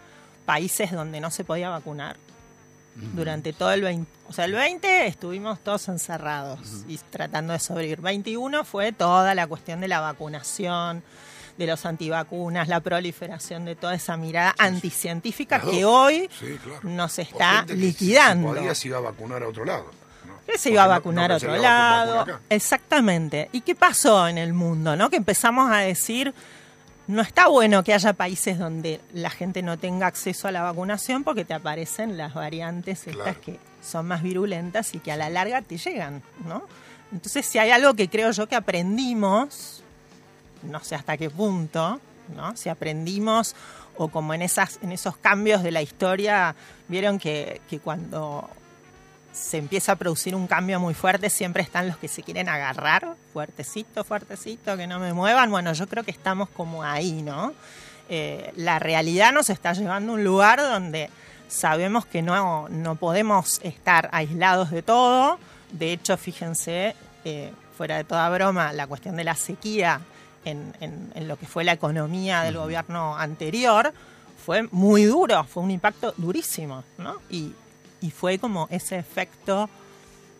países 0.45 0.91
donde 0.91 1.19
no 1.19 1.31
se 1.31 1.43
podía 1.43 1.69
vacunar? 1.69 2.17
Durante 2.95 3.53
todo 3.53 3.71
el 3.71 3.81
20. 3.81 4.11
O 4.27 4.33
sea, 4.33 4.45
el 4.45 4.53
20 4.53 5.07
estuvimos 5.07 5.59
todos 5.59 5.87
encerrados 5.87 6.59
y 6.87 6.97
tratando 6.97 7.53
de 7.53 7.59
sobrevivir. 7.59 8.01
21 8.01 8.63
fue 8.63 8.91
toda 8.91 9.35
la 9.35 9.47
cuestión 9.47 9.81
de 9.81 9.87
la 9.87 9.99
vacunación, 9.99 11.03
de 11.57 11.67
los 11.67 11.85
antivacunas, 11.85 12.67
la 12.67 12.79
proliferación 12.79 13.65
de 13.65 13.75
toda 13.75 13.95
esa 13.95 14.17
mirada 14.17 14.55
anticientífica 14.57 15.59
que 15.59 15.85
hoy 15.85 16.29
nos 16.83 17.19
está 17.19 17.65
liquidando. 17.67 18.55
Si 18.69 18.75
se 18.75 18.87
iba 18.87 18.97
a 18.97 19.01
vacunar 19.01 19.43
a 19.43 19.47
otro 19.47 19.65
lado. 19.65 19.91
se 20.57 20.71
iba 20.71 20.83
a 20.83 20.87
vacunar 20.87 21.31
a 21.31 21.35
otro 21.35 21.55
lado. 21.57 22.39
Exactamente. 22.49 23.49
¿Y 23.51 23.61
qué 23.61 23.75
pasó 23.75 24.27
en 24.27 24.37
el 24.37 24.53
mundo? 24.53 24.95
¿no? 24.95 25.09
Que 25.09 25.17
empezamos 25.17 25.71
a 25.71 25.79
decir 25.79 26.33
no 27.07 27.21
está 27.21 27.47
bueno 27.47 27.83
que 27.83 27.93
haya 27.93 28.13
países 28.13 28.57
donde 28.57 29.01
la 29.13 29.29
gente 29.29 29.61
no 29.61 29.77
tenga 29.77 30.07
acceso 30.07 30.47
a 30.47 30.51
la 30.51 30.61
vacunación 30.61 31.23
porque 31.23 31.45
te 31.45 31.53
aparecen 31.53 32.17
las 32.17 32.33
variantes 32.33 33.07
estas 33.07 33.37
que 33.37 33.59
son 33.81 34.07
más 34.07 34.23
virulentas 34.23 34.93
y 34.95 34.99
que 34.99 35.11
a 35.11 35.17
la 35.17 35.29
larga 35.29 35.61
te 35.61 35.77
llegan, 35.77 36.23
¿no? 36.47 36.63
Entonces, 37.11 37.45
si 37.45 37.59
hay 37.59 37.69
algo 37.71 37.93
que 37.93 38.09
creo 38.09 38.31
yo 38.31 38.47
que 38.47 38.55
aprendimos, 38.55 39.83
no 40.63 40.83
sé 40.83 40.95
hasta 40.95 41.17
qué 41.17 41.29
punto, 41.29 41.99
¿no? 42.35 42.55
Si 42.55 42.69
aprendimos 42.69 43.55
o 43.97 44.07
como 44.07 44.33
en 44.33 44.41
esas 44.41 44.79
en 44.81 44.91
esos 44.91 45.17
cambios 45.17 45.61
de 45.61 45.71
la 45.71 45.81
historia 45.81 46.55
vieron 46.87 47.19
que, 47.19 47.61
que 47.69 47.79
cuando 47.79 48.49
se 49.33 49.57
empieza 49.57 49.93
a 49.93 49.95
producir 49.95 50.35
un 50.35 50.47
cambio 50.47 50.79
muy 50.79 50.93
fuerte, 50.93 51.29
siempre 51.29 51.63
están 51.63 51.87
los 51.87 51.97
que 51.97 52.07
se 52.07 52.21
quieren 52.21 52.47
agarrar, 52.47 53.15
fuertecito, 53.33 54.03
fuertecito, 54.03 54.77
que 54.77 54.85
no 54.85 54.99
me 54.99 55.11
muevan. 55.11 55.49
Bueno, 55.49 55.73
yo 55.73 55.87
creo 55.87 56.03
que 56.03 56.11
estamos 56.11 56.49
como 56.49 56.83
ahí, 56.83 57.23
¿no? 57.23 57.53
Eh, 58.09 58.53
la 58.55 58.77
realidad 58.77 59.33
nos 59.33 59.49
está 59.49 59.73
llevando 59.73 60.11
a 60.11 60.15
un 60.15 60.23
lugar 60.23 60.61
donde 60.61 61.09
sabemos 61.47 62.05
que 62.05 62.21
no, 62.21 62.69
no 62.69 62.95
podemos 62.95 63.59
estar 63.63 64.09
aislados 64.11 64.69
de 64.69 64.83
todo. 64.83 65.39
De 65.71 65.91
hecho, 65.93 66.15
fíjense, 66.15 66.95
eh, 67.25 67.51
fuera 67.75 67.97
de 67.97 68.03
toda 68.03 68.29
broma, 68.29 68.71
la 68.71 68.85
cuestión 68.85 69.15
de 69.15 69.23
la 69.23 69.35
sequía 69.35 69.99
en, 70.45 70.75
en 70.79 71.27
lo 71.27 71.37
que 71.37 71.47
fue 71.47 71.63
la 71.63 71.71
economía 71.71 72.43
del 72.43 72.57
gobierno 72.57 73.17
anterior 73.17 73.93
fue 74.45 74.67
muy 74.71 75.05
duro, 75.05 75.43
fue 75.45 75.63
un 75.63 75.71
impacto 75.71 76.13
durísimo, 76.17 76.83
¿no? 76.97 77.15
Y, 77.29 77.53
y 78.03 78.11
fue 78.11 78.37
como 78.37 78.67
ese 78.69 78.97
efecto 78.97 79.69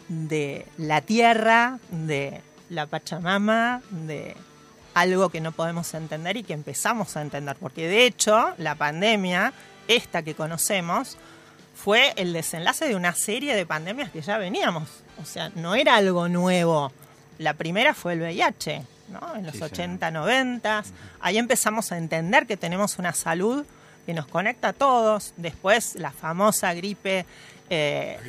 de 0.10 0.67
la 0.77 1.00
tierra, 1.00 1.79
de 1.91 2.41
la 2.70 2.88
Pachamama, 2.88 3.82
de 3.89 4.36
algo 4.93 5.29
que 5.29 5.39
no 5.39 5.53
podemos 5.53 5.93
entender 5.93 6.36
y 6.36 6.43
que 6.43 6.51
empezamos 6.51 7.15
a 7.15 7.22
entender, 7.22 7.55
porque 7.55 7.88
de 7.88 8.05
hecho 8.05 8.53
la 8.58 8.75
pandemia, 8.75 9.53
esta 9.88 10.24
que 10.24 10.36
conocemos, 10.36 11.17
fue 11.74 12.13
el 12.17 12.34
desenlace 12.34 12.86
de 12.86 12.98
una 12.98 13.15
serie 13.15 13.55
de 13.55 13.65
pandemias 13.65 14.12
que 14.12 14.22
ya 14.22 14.38
veníamos, 14.38 14.89
o 15.22 15.25
sea, 15.25 15.50
no 15.55 15.74
era 15.74 15.96
algo 15.96 16.27
nuevo. 16.27 16.91
La 17.38 17.53
primera 17.53 17.93
fue 17.93 18.13
el 18.13 18.20
VIH, 18.20 18.84
¿no? 19.08 19.36
En 19.38 19.46
los 19.46 19.62
80, 19.62 20.12
90, 20.12 20.84
ahí 21.22 21.38
empezamos 21.38 21.93
a 21.93 21.98
entender 21.98 22.46
que 22.46 22.58
tenemos 22.58 23.00
una 23.00 23.13
salud 23.13 23.65
que 24.05 24.13
nos 24.13 24.27
conecta 24.27 24.69
a 24.69 24.74
todos. 24.74 25.33
Después 25.38 25.95
la 25.95 26.12
famosa 26.12 26.74
gripe 26.74 27.25
eh, 27.69 28.19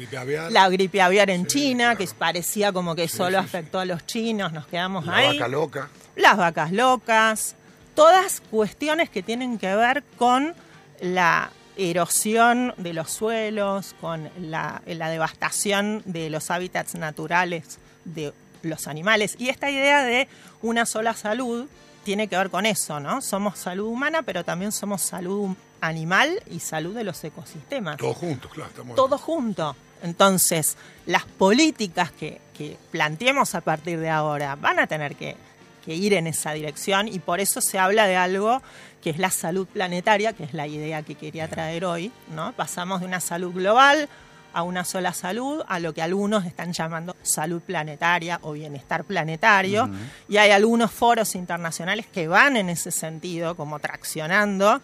la, 0.51 0.69
gripe 0.69 1.03
aviar. 1.03 1.29
en 1.29 1.47
China, 1.47 1.97
que 1.97 2.07
parecía 2.19 2.73
como 2.73 2.95
que 2.95 3.09
solo 3.09 3.39
afectó 3.39 3.79
a 3.79 3.85
los 3.85 4.07
chinos, 4.07 4.53
nos 4.53 4.67
quedamos 4.67 5.07
ahí. 5.09 5.39
La 5.39 5.45
vaca 5.45 5.49
loca. 5.49 5.89
Las 6.17 6.37
vacas 6.37 6.73
locas. 6.73 7.57
Todas 7.95 8.43
cuestiones 8.51 9.11
que 9.11 9.23
tienen 9.23 9.59
que 9.59 9.75
ver 9.75 10.03
con 10.17 10.55
la 11.01 11.51
erosión 11.77 12.73
de 12.77 12.93
los 12.95 13.11
suelos, 13.11 13.95
con 14.01 14.31
la, 14.39 14.83
la 14.87 15.11
devastación 15.11 16.03
de 16.05 16.31
los 16.31 16.51
hábitats 16.51 16.95
naturales 16.95 17.79
de 18.05 18.33
los 18.65 18.87
animales. 18.87 19.37
Y 19.39 19.49
esta 19.49 19.71
idea 19.71 20.03
de 20.03 20.29
una 20.63 20.87
sola 20.87 21.15
salud 21.15 21.67
tiene 22.05 22.29
que 22.29 22.37
ver 22.37 22.51
con 22.51 22.67
eso, 22.67 23.01
¿no? 23.01 23.21
Somos 23.21 23.59
salud 23.59 23.87
humana, 23.87 24.23
pero 24.23 24.45
también 24.45 24.73
somos 24.73 25.03
salud 25.03 25.57
animal 25.81 26.43
y 26.51 26.61
salud 26.61 26.95
de 26.95 27.05
los 27.05 27.23
ecosistemas. 27.25 27.97
Todo 27.97 28.15
junto, 28.15 28.49
claro. 28.49 28.71
Todo 28.95 29.19
junto. 29.19 29.75
Entonces, 30.03 30.77
las 31.07 31.25
políticas 31.25 32.13
que, 32.13 32.41
que, 32.57 32.77
planteemos 32.91 33.55
a 33.55 33.63
partir 33.63 33.99
de 33.99 34.11
ahora 34.11 34.55
van 34.55 34.79
a 34.79 34.87
tener 34.87 35.17
que, 35.17 35.37
que, 35.85 35.95
ir 35.95 36.13
en 36.13 36.27
esa 36.27 36.53
dirección 36.53 37.09
y 37.09 37.19
por 37.19 37.41
eso 37.41 37.61
se 37.61 37.79
habla 37.79 38.07
de 38.07 38.17
algo 38.17 38.61
que 39.03 39.11
es 39.11 39.19
la 39.19 39.31
salud 39.31 39.67
planetaria, 39.67 40.35
que 40.35 40.45
es 40.45 40.55
la 40.55 40.67
idea 40.67 41.03
que 41.03 41.15
quería 41.15 41.49
traer 41.49 41.85
hoy, 41.85 42.13
¿no? 42.35 42.53
Pasamos 42.53 43.01
de 43.01 43.07
una 43.07 43.21
salud 43.21 43.53
global 43.53 44.09
a 44.55 44.63
una 44.63 44.85
sola 44.85 45.13
salud, 45.13 45.63
a 45.69 45.81
lo 45.81 45.93
que 45.93 46.01
algunos 46.01 46.47
están 46.47 46.73
llamando 46.73 47.17
salud 47.23 47.61
planetaria 47.61 48.39
o 48.43 48.53
bienestar 48.53 49.05
planetario. 49.05 49.91
Y 50.29 50.37
hay 50.39 50.53
algunos 50.53 50.91
foros 50.91 51.35
internacionales 51.35 52.07
que 52.07 52.29
van 52.29 52.57
en 52.57 52.71
ese 52.71 52.91
sentido, 52.91 53.57
como 53.57 53.81
traccionando. 53.81 54.81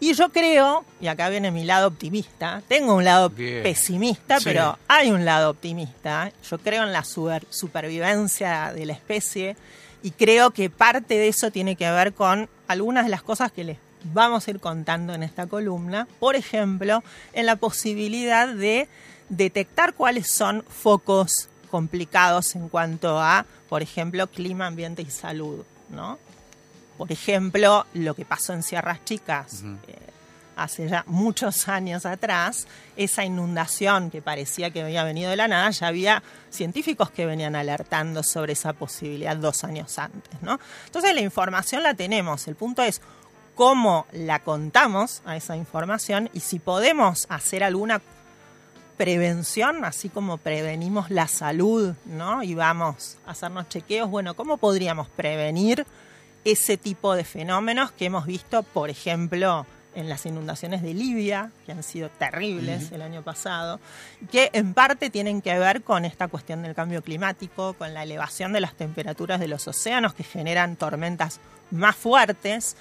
Y 0.00 0.12
yo 0.12 0.28
creo, 0.28 0.84
y 1.00 1.08
acá 1.08 1.28
viene 1.28 1.50
mi 1.50 1.64
lado 1.64 1.88
optimista, 1.88 2.62
tengo 2.68 2.94
un 2.94 3.04
lado 3.04 3.30
pesimista, 3.30 4.38
pero 4.44 4.78
hay 4.86 5.10
un 5.10 5.24
lado 5.24 5.50
optimista. 5.50 6.30
Yo 6.48 6.58
creo 6.58 6.84
en 6.84 6.92
la 6.92 7.02
supervivencia 7.02 8.72
de 8.72 8.86
la 8.86 8.92
especie 8.92 9.56
y 10.02 10.12
creo 10.12 10.52
que 10.52 10.70
parte 10.70 11.14
de 11.14 11.28
eso 11.28 11.50
tiene 11.50 11.74
que 11.74 11.90
ver 11.90 12.12
con 12.12 12.48
algunas 12.68 13.04
de 13.04 13.10
las 13.10 13.22
cosas 13.22 13.50
que 13.50 13.64
les 13.64 13.78
vamos 14.04 14.46
a 14.46 14.50
ir 14.50 14.60
contando 14.60 15.14
en 15.14 15.22
esta 15.22 15.46
columna, 15.46 16.06
por 16.18 16.36
ejemplo, 16.36 17.02
en 17.32 17.46
la 17.46 17.56
posibilidad 17.56 18.48
de 18.48 18.88
detectar 19.28 19.94
cuáles 19.94 20.28
son 20.28 20.64
focos 20.68 21.48
complicados 21.70 22.54
en 22.54 22.68
cuanto 22.68 23.20
a, 23.20 23.44
por 23.68 23.82
ejemplo, 23.82 24.26
clima, 24.26 24.66
ambiente 24.66 25.02
y 25.02 25.10
salud, 25.10 25.64
¿no? 25.90 26.18
Por 26.96 27.12
ejemplo, 27.12 27.86
lo 27.94 28.14
que 28.14 28.24
pasó 28.24 28.52
en 28.52 28.62
Sierras 28.62 29.04
Chicas 29.04 29.62
eh, 29.86 29.96
hace 30.56 30.88
ya 30.88 31.04
muchos 31.06 31.68
años 31.68 32.04
atrás, 32.04 32.66
esa 32.96 33.24
inundación 33.24 34.10
que 34.10 34.20
parecía 34.20 34.70
que 34.70 34.82
había 34.82 35.04
venido 35.04 35.30
de 35.30 35.36
la 35.36 35.46
nada, 35.46 35.70
ya 35.70 35.86
había 35.86 36.22
científicos 36.50 37.10
que 37.10 37.26
venían 37.26 37.54
alertando 37.54 38.24
sobre 38.24 38.54
esa 38.54 38.72
posibilidad 38.72 39.36
dos 39.36 39.62
años 39.62 39.96
antes, 39.98 40.42
¿no? 40.42 40.58
Entonces 40.86 41.14
la 41.14 41.20
información 41.20 41.84
la 41.84 41.94
tenemos, 41.94 42.48
el 42.48 42.56
punto 42.56 42.82
es 42.82 43.00
cómo 43.58 44.06
la 44.12 44.38
contamos 44.38 45.20
a 45.26 45.34
esa 45.34 45.56
información 45.56 46.30
y 46.32 46.38
si 46.38 46.60
podemos 46.60 47.26
hacer 47.28 47.64
alguna 47.64 48.00
prevención, 48.96 49.84
así 49.84 50.08
como 50.08 50.36
prevenimos 50.38 51.10
la 51.10 51.26
salud, 51.26 51.92
¿no? 52.04 52.44
Y 52.44 52.54
vamos 52.54 53.18
a 53.26 53.32
hacernos 53.32 53.68
chequeos, 53.68 54.08
bueno, 54.08 54.34
¿cómo 54.34 54.58
podríamos 54.58 55.08
prevenir 55.08 55.84
ese 56.44 56.76
tipo 56.76 57.16
de 57.16 57.24
fenómenos 57.24 57.90
que 57.90 58.04
hemos 58.04 58.26
visto, 58.26 58.62
por 58.62 58.90
ejemplo, 58.90 59.66
en 59.96 60.08
las 60.08 60.24
inundaciones 60.24 60.80
de 60.80 60.94
Libia, 60.94 61.50
que 61.66 61.72
han 61.72 61.82
sido 61.82 62.10
terribles 62.10 62.92
el 62.92 63.02
año 63.02 63.22
pasado, 63.22 63.80
que 64.30 64.50
en 64.52 64.72
parte 64.72 65.10
tienen 65.10 65.42
que 65.42 65.58
ver 65.58 65.82
con 65.82 66.04
esta 66.04 66.28
cuestión 66.28 66.62
del 66.62 66.76
cambio 66.76 67.02
climático, 67.02 67.72
con 67.72 67.92
la 67.92 68.04
elevación 68.04 68.52
de 68.52 68.60
las 68.60 68.74
temperaturas 68.74 69.40
de 69.40 69.48
los 69.48 69.66
océanos 69.66 70.14
que 70.14 70.22
generan 70.22 70.76
tormentas 70.76 71.40
más 71.72 71.96
fuertes. 71.96 72.76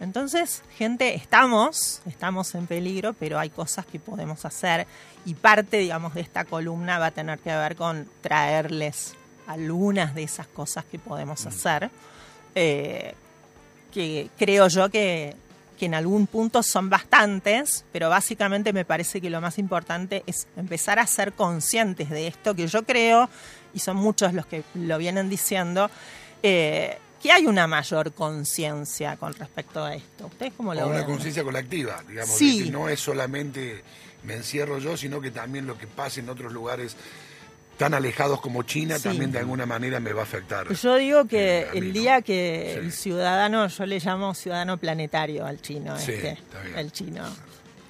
Entonces, 0.00 0.62
gente, 0.76 1.14
estamos, 1.14 2.02
estamos 2.06 2.54
en 2.54 2.66
peligro, 2.66 3.14
pero 3.14 3.38
hay 3.38 3.50
cosas 3.50 3.86
que 3.86 3.98
podemos 3.98 4.44
hacer 4.44 4.86
y 5.24 5.34
parte, 5.34 5.78
digamos, 5.78 6.14
de 6.14 6.20
esta 6.20 6.44
columna 6.44 6.98
va 6.98 7.06
a 7.06 7.10
tener 7.10 7.38
que 7.38 7.54
ver 7.54 7.76
con 7.76 8.08
traerles 8.20 9.14
algunas 9.46 10.14
de 10.14 10.24
esas 10.24 10.46
cosas 10.46 10.84
que 10.84 10.98
podemos 10.98 11.46
hacer, 11.46 11.90
eh, 12.54 13.14
que 13.92 14.30
creo 14.36 14.68
yo 14.68 14.90
que, 14.90 15.36
que 15.78 15.86
en 15.86 15.94
algún 15.94 16.26
punto 16.26 16.62
son 16.62 16.90
bastantes, 16.90 17.84
pero 17.92 18.08
básicamente 18.08 18.72
me 18.72 18.84
parece 18.84 19.20
que 19.20 19.30
lo 19.30 19.40
más 19.40 19.58
importante 19.58 20.22
es 20.26 20.46
empezar 20.56 20.98
a 20.98 21.06
ser 21.06 21.32
conscientes 21.32 22.10
de 22.10 22.26
esto 22.26 22.54
que 22.54 22.66
yo 22.66 22.84
creo, 22.84 23.28
y 23.72 23.78
son 23.78 23.96
muchos 23.96 24.34
los 24.34 24.46
que 24.46 24.62
lo 24.74 24.98
vienen 24.98 25.28
diciendo, 25.28 25.90
eh, 26.42 26.98
que 27.24 27.32
hay 27.32 27.46
una 27.46 27.66
mayor 27.66 28.12
conciencia 28.12 29.16
con 29.16 29.32
respecto 29.32 29.82
a 29.82 29.94
esto. 29.94 30.26
¿Ustedes 30.26 30.52
cómo 30.54 30.74
lo 30.74 30.82
o 30.82 30.90
ven? 30.90 30.98
Una 30.98 31.06
conciencia 31.06 31.42
colectiva, 31.42 32.04
digamos, 32.06 32.38
que 32.38 32.70
no 32.70 32.86
es 32.90 33.00
solamente 33.00 33.82
me 34.24 34.34
encierro 34.34 34.78
yo, 34.78 34.94
sino 34.98 35.22
que 35.22 35.30
también 35.30 35.66
lo 35.66 35.78
que 35.78 35.86
pasa 35.86 36.20
en 36.20 36.28
otros 36.28 36.52
lugares 36.52 36.96
tan 37.78 37.94
alejados 37.94 38.42
como 38.42 38.62
China 38.64 38.98
también 38.98 39.32
de 39.32 39.38
alguna 39.38 39.64
manera 39.64 40.00
me 40.00 40.12
va 40.12 40.20
a 40.20 40.24
afectar. 40.24 40.70
Yo 40.70 40.96
digo 40.96 41.24
que 41.24 41.60
eh, 41.60 41.68
el 41.72 41.94
día 41.94 42.20
que 42.20 42.74
el 42.74 42.92
ciudadano, 42.92 43.68
yo 43.68 43.86
le 43.86 44.00
llamo 44.00 44.34
ciudadano 44.34 44.76
planetario 44.76 45.46
al 45.46 45.62
chino, 45.62 45.96
este, 45.96 46.36
el 46.76 46.92
chino, 46.92 47.24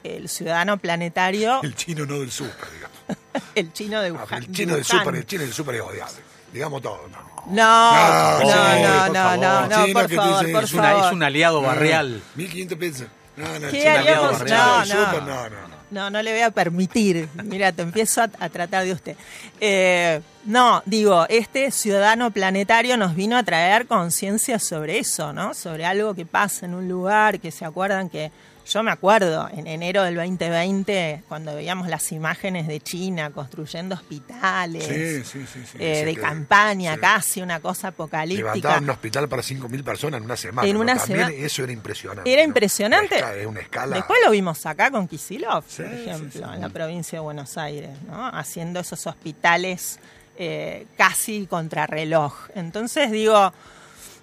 el 0.05 0.29
ciudadano 0.29 0.79
planetario. 0.79 1.61
El 1.65 1.75
chino 1.75 2.07
no 2.07 2.21
del 2.21 2.31
súper, 2.31 2.71
digamos. 2.73 2.97
el 3.57 3.73
chino 3.73 4.01
de 4.01 4.13
Wuhan. 4.13 4.45
el 4.45 4.53
chino 4.53 4.75
del 4.77 4.85
súper, 4.85 5.17
el 5.17 5.27
chino 5.27 5.43
del 5.43 5.53
súper 5.53 5.75
es 5.75 5.81
odiable. 5.81 6.34
Digamos 6.55 6.83
todo, 6.83 7.01
no. 7.11 7.19
No, 7.47 8.41
no, 8.41 9.09
no, 9.09 9.37
no, 9.37 9.67
no, 9.67 9.93
por 9.93 10.09
favor, 10.09 10.53
por 10.53 10.69
favor. 10.69 11.07
Es 11.07 11.13
un 11.13 11.23
aliado 11.25 11.61
barrial. 11.61 12.23
1500 12.37 12.79
pesos. 12.79 13.07
No, 13.37 13.59
no, 13.59 13.69
¿Qué 13.71 13.89
haríamos? 13.89 14.39
No, 14.45 14.85
no. 14.87 15.21
no, 15.21 15.51
no. 15.91 16.11
No, 16.11 16.23
le 16.23 16.33
voy 16.33 16.43
a 16.43 16.53
permitir. 16.53 17.29
Mira, 17.43 17.73
te 17.73 17.83
empiezo 17.83 18.23
a, 18.23 18.29
tratar 18.29 18.85
de 18.85 18.93
usted. 18.93 19.17
Eh, 19.61 20.21
no, 20.45 20.81
digo, 20.87 21.27
este 21.29 21.73
ciudadano 21.73 22.31
planetario 22.31 22.97
nos 22.97 23.17
vino 23.17 23.37
a 23.37 23.43
traer 23.43 23.89
conciencia 23.89 24.61
sobre 24.61 25.01
eso, 25.01 25.33
¿no? 25.33 25.55
Sobre 25.55 25.87
algo 25.87 26.15
que 26.15 26.27
pasa 26.27 26.67
en 26.67 26.75
un 26.75 26.89
lugar, 26.89 27.41
que 27.41 27.51
se 27.51 27.65
acuerdan 27.65 28.09
que 28.09 28.31
yo 28.67 28.83
me 28.83 28.91
acuerdo 28.91 29.49
en 29.53 29.67
enero 29.67 30.03
del 30.03 30.15
2020, 30.15 31.25
cuando 31.29 31.55
veíamos 31.55 31.89
las 31.89 32.11
imágenes 32.13 32.67
de 32.67 32.81
China 32.81 33.31
construyendo 33.31 33.95
hospitales 33.95 34.89
eh, 35.79 36.05
de 36.05 36.17
campaña, 36.17 36.97
casi 36.97 37.43
una 37.43 37.61
cosa 37.61 37.89
apocalíptica. 37.89 38.49
Levantaban 38.49 38.85
un 38.85 38.91
hospital 38.91 39.29
para 39.29 39.43
5.000 39.43 39.85
personas 39.85 40.19
en 40.19 40.25
una 40.25 40.37
semana. 40.37 40.69
En 40.69 40.77
una 40.77 40.99
semana. 40.99 41.31
Eso 41.31 41.63
era 41.63 41.73
impresionante. 41.73 42.33
Era 42.33 42.43
impresionante. 42.43 43.47
Una 43.47 43.61
escala. 43.61 43.97
Después 43.97 44.19
lo 44.25 44.31
vimos 44.31 44.65
acá 44.65 44.91
con 44.91 45.07
Kisilov, 45.09 45.65
por 45.65 45.87
ejemplo, 45.87 46.55
en 46.55 46.61
la 46.61 46.69
provincia 46.71 47.19
de 47.19 47.23
Buenos 47.23 47.59
Aires, 47.59 47.91
¿no? 48.07 48.27
haciendo 48.29 48.81
esos 48.81 49.07
hospitales 49.07 49.99
eh, 50.39 50.87
casi 50.97 51.47
contrarreloj. 51.47 52.35
Entonces 52.55 53.11
digo 53.11 53.53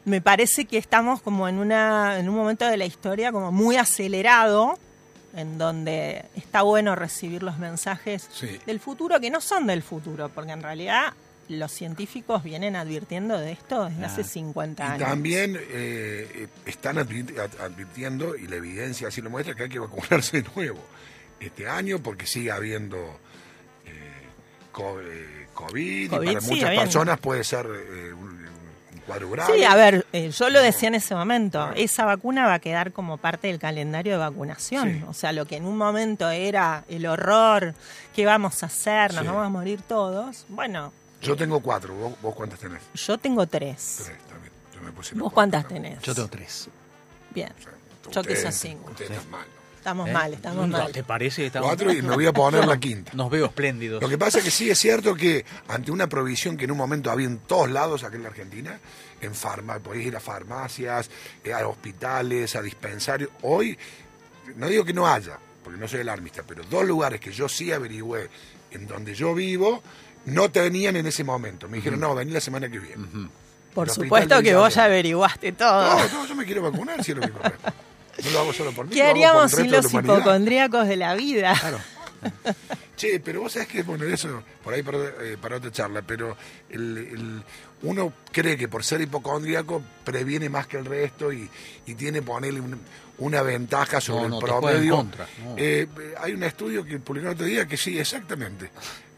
me 0.05 0.21
parece 0.21 0.65
que 0.65 0.77
estamos 0.77 1.21
como 1.21 1.47
en, 1.47 1.59
una, 1.59 2.19
en 2.19 2.27
un 2.29 2.35
momento 2.35 2.65
de 2.67 2.77
la 2.77 2.85
historia 2.85 3.31
como 3.31 3.51
muy 3.51 3.77
acelerado 3.77 4.77
en 5.35 5.57
donde 5.57 6.25
está 6.35 6.61
bueno 6.63 6.95
recibir 6.95 7.41
los 7.43 7.57
mensajes 7.57 8.27
Sí. 8.33 8.59
del 8.65 8.79
futuro 8.79 9.19
que 9.19 9.29
no 9.29 9.39
son 9.41 9.67
del 9.67 9.81
futuro, 9.83 10.29
porque 10.29 10.51
en 10.51 10.61
realidad 10.61 11.13
los 11.47 11.71
científicos 11.71 12.43
vienen 12.43 12.75
advirtiendo 12.75 13.37
de 13.37 13.51
esto 13.51 13.85
desde 13.85 14.05
hace 14.05 14.23
50 14.23 14.83
Y 14.83 14.87
años. 14.87 15.07
también 15.07 15.55
eh, 15.57 15.61
eh, 16.33 16.47
están 16.65 16.97
advirti- 16.97 17.37
ad- 17.39 17.61
advirtiendo, 17.61 18.35
y 18.35 18.47
la 18.47 18.55
evidencia 18.57 19.07
así 19.09 19.21
lo 19.21 19.29
muestra, 19.29 19.53
que 19.55 19.63
hay 19.63 19.69
que 19.69 19.79
vacunarse 19.79 20.41
de 20.41 20.49
nuevo 20.55 20.79
este 21.39 21.67
año 21.67 21.99
porque 21.99 22.25
sigue 22.25 22.51
habiendo 22.51 22.97
eh, 23.85 23.89
eh, 23.89 24.25
COVID, 24.71 25.47
COVID, 25.53 26.05
y 26.05 26.07
para 26.09 26.41
muchas 26.41 26.69
personas 26.77 27.19
puede 27.19 27.43
ser 27.43 27.65
eh, 27.67 28.13
un, 28.13 28.45
un 29.01 29.05
cuadro 29.05 29.29
grave. 29.29 29.53
Sí, 29.57 29.63
a 29.63 29.75
ver, 29.75 30.05
eh, 30.13 30.29
yo 30.31 30.49
lo 30.49 30.61
decía 30.61 30.87
en 30.87 30.95
ese 30.95 31.13
momento, 31.15 31.69
esa 31.75 32.05
vacuna 32.05 32.45
va 32.47 32.55
a 32.55 32.59
quedar 32.59 32.91
como 32.93 33.17
parte 33.17 33.47
del 33.47 33.59
calendario 33.59 34.13
de 34.13 34.19
vacunación. 34.19 34.89
Sí. 34.99 35.05
O 35.07 35.13
sea, 35.13 35.31
lo 35.33 35.45
que 35.45 35.57
en 35.57 35.65
un 35.65 35.77
momento 35.77 36.29
era 36.29 36.83
el 36.87 37.05
horror, 37.05 37.73
¿qué 38.15 38.25
vamos 38.25 38.63
a 38.63 38.67
hacer? 38.67 39.13
Nos 39.13 39.21
Sí. 39.23 39.27
vamos 39.27 39.45
a 39.45 39.49
morir 39.49 39.81
todos. 39.81 40.45
Bueno, 40.49 40.93
Yo 41.21 41.35
tengo 41.35 41.59
cuatro, 41.59 41.93
¿vos, 41.93 42.13
vos 42.21 42.33
cuántas 42.35 42.59
tenés? 42.59 42.81
yo 42.95 43.17
tengo 43.17 43.45
tres. 43.45 44.01
Tres 44.05 44.17
también. 44.27 44.51
Yo 44.73 44.81
me 44.81 44.91
puse 44.91 45.13
¿Vos 45.13 45.21
cuatro 45.23 45.33
cuántas 45.35 45.63
también. 45.63 45.83
tenés? 45.83 46.01
Yo 46.03 46.15
tengo 46.15 46.27
tres. 46.29 46.67
Bien, 47.33 47.49
O 48.09 48.11
sea, 48.13 48.23
Yo 48.23 48.35
sos 48.35 48.55
cinco. 48.55 48.89
Usted 48.91 49.11
está 49.11 49.29
mal. 49.29 49.45
Estamos 49.81 50.07
¿Eh? 50.07 50.13
mal, 50.13 50.33
estamos 50.33 50.67
No, 50.67 50.77
mal. 50.77 50.91
¿Te 50.91 51.03
parece? 51.03 51.47
Estamos- 51.47 51.67
Cuatro 51.67 51.91
y 51.91 52.01
me 52.03 52.13
voy 52.15 52.25
a 52.27 52.31
poner 52.33 52.65
la 52.67 52.77
quinta. 52.79 53.11
Nos 53.15 53.29
veo 53.31 53.45
espléndidos. 53.47 54.01
Lo 54.01 54.07
que 54.07 54.17
pasa 54.17 54.37
es 54.37 54.43
que 54.43 54.51
sí 54.51 54.69
es 54.69 54.77
cierto 54.77 55.15
que 55.15 55.43
ante 55.67 55.91
una 55.91 56.07
provisión 56.07 56.55
que 56.55 56.65
en 56.65 56.71
un 56.71 56.77
momento 56.77 57.09
había 57.09 57.25
en 57.27 57.39
todos 57.39 57.69
lados 57.71 58.03
acá 58.03 58.15
en 58.15 58.23
la 58.23 58.29
Argentina, 58.29 58.79
en 59.21 59.33
farma, 59.33 59.79
podéis 59.79 60.07
ir 60.07 60.15
a 60.15 60.19
farmacias, 60.19 61.09
eh, 61.43 61.51
a 61.53 61.67
hospitales, 61.67 62.55
a 62.55 62.61
dispensarios, 62.61 63.29
hoy, 63.41 63.77
no 64.55 64.67
digo 64.67 64.85
que 64.85 64.93
no 64.93 65.07
haya, 65.07 65.37
porque 65.63 65.79
no 65.79 65.87
soy 65.87 66.01
alarmista, 66.01 66.43
pero 66.47 66.63
dos 66.69 66.85
lugares 66.85 67.19
que 67.19 67.31
yo 67.31 67.49
sí 67.49 67.71
averigüé 67.71 68.29
en 68.71 68.87
donde 68.87 69.13
yo 69.15 69.33
vivo, 69.33 69.81
no 70.25 70.51
tenían 70.51 70.95
en 70.95 71.07
ese 71.07 71.23
momento. 71.23 71.67
Me 71.67 71.77
dijeron, 71.77 71.99
no, 71.99 72.13
vení 72.15 72.31
la 72.31 72.41
semana 72.41 72.69
que 72.69 72.79
viene. 72.79 73.03
Por 73.73 73.89
supuesto 73.89 74.41
que 74.43 74.53
vos 74.55 74.77
averiguaste 74.77 75.53
todo. 75.53 75.97
No, 75.97 76.07
no, 76.13 76.25
yo 76.27 76.35
me 76.35 76.45
quiero 76.45 76.61
vacunar, 76.61 77.03
si 77.03 77.11
es 77.13 77.17
lo 77.17 77.23
que. 77.23 77.31
No 78.23 78.29
lo 78.31 78.39
hago 78.39 78.53
solo 78.53 78.71
por 78.71 78.85
mí. 78.87 78.93
¿Qué 78.93 78.99
lo 78.99 79.03
hago 79.05 79.11
por 79.13 79.19
el 79.19 79.25
haríamos 79.25 79.43
resto 79.51 79.57
sin 79.57 79.71
de 79.71 79.77
los 79.81 79.93
hipocondríacos 79.93 80.87
de 80.87 80.95
la 80.97 81.15
vida? 81.15 81.55
Claro. 81.59 81.79
Che, 82.95 83.19
pero 83.19 83.41
vos 83.41 83.53
sabés 83.53 83.67
que, 83.67 83.81
bueno, 83.81 84.05
eso, 84.05 84.43
por 84.63 84.73
ahí 84.73 84.83
para, 84.83 84.97
eh, 84.99 85.37
para 85.41 85.57
otra 85.57 85.71
charla, 85.71 86.03
pero 86.03 86.37
el, 86.69 86.97
el- 86.97 87.43
uno 87.83 88.13
cree 88.31 88.55
que 88.57 88.67
por 88.67 88.83
ser 88.83 89.01
hipocondríaco 89.01 89.81
previene 90.03 90.49
más 90.49 90.67
que 90.67 90.77
el 90.77 90.85
resto 90.85 91.33
y, 91.33 91.49
y 91.87 91.95
tiene, 91.95 92.21
ponerle 92.21 92.59
un- 92.61 92.79
una 93.17 93.41
ventaja 93.41 93.99
sobre 94.01 94.23
No, 94.23 94.29
no, 94.29 94.37
el 94.39 94.43
promedio. 94.45 94.95
contra, 94.97 95.27
no. 95.43 95.55
Eh, 95.57 95.87
eh, 95.99 96.13
hay 96.19 96.33
un 96.33 96.43
estudio 96.43 96.83
que 96.85 96.99
publicaron 96.99 97.33
otro 97.33 97.47
día 97.47 97.67
que 97.67 97.75
sí, 97.77 97.97
exactamente. 97.97 98.69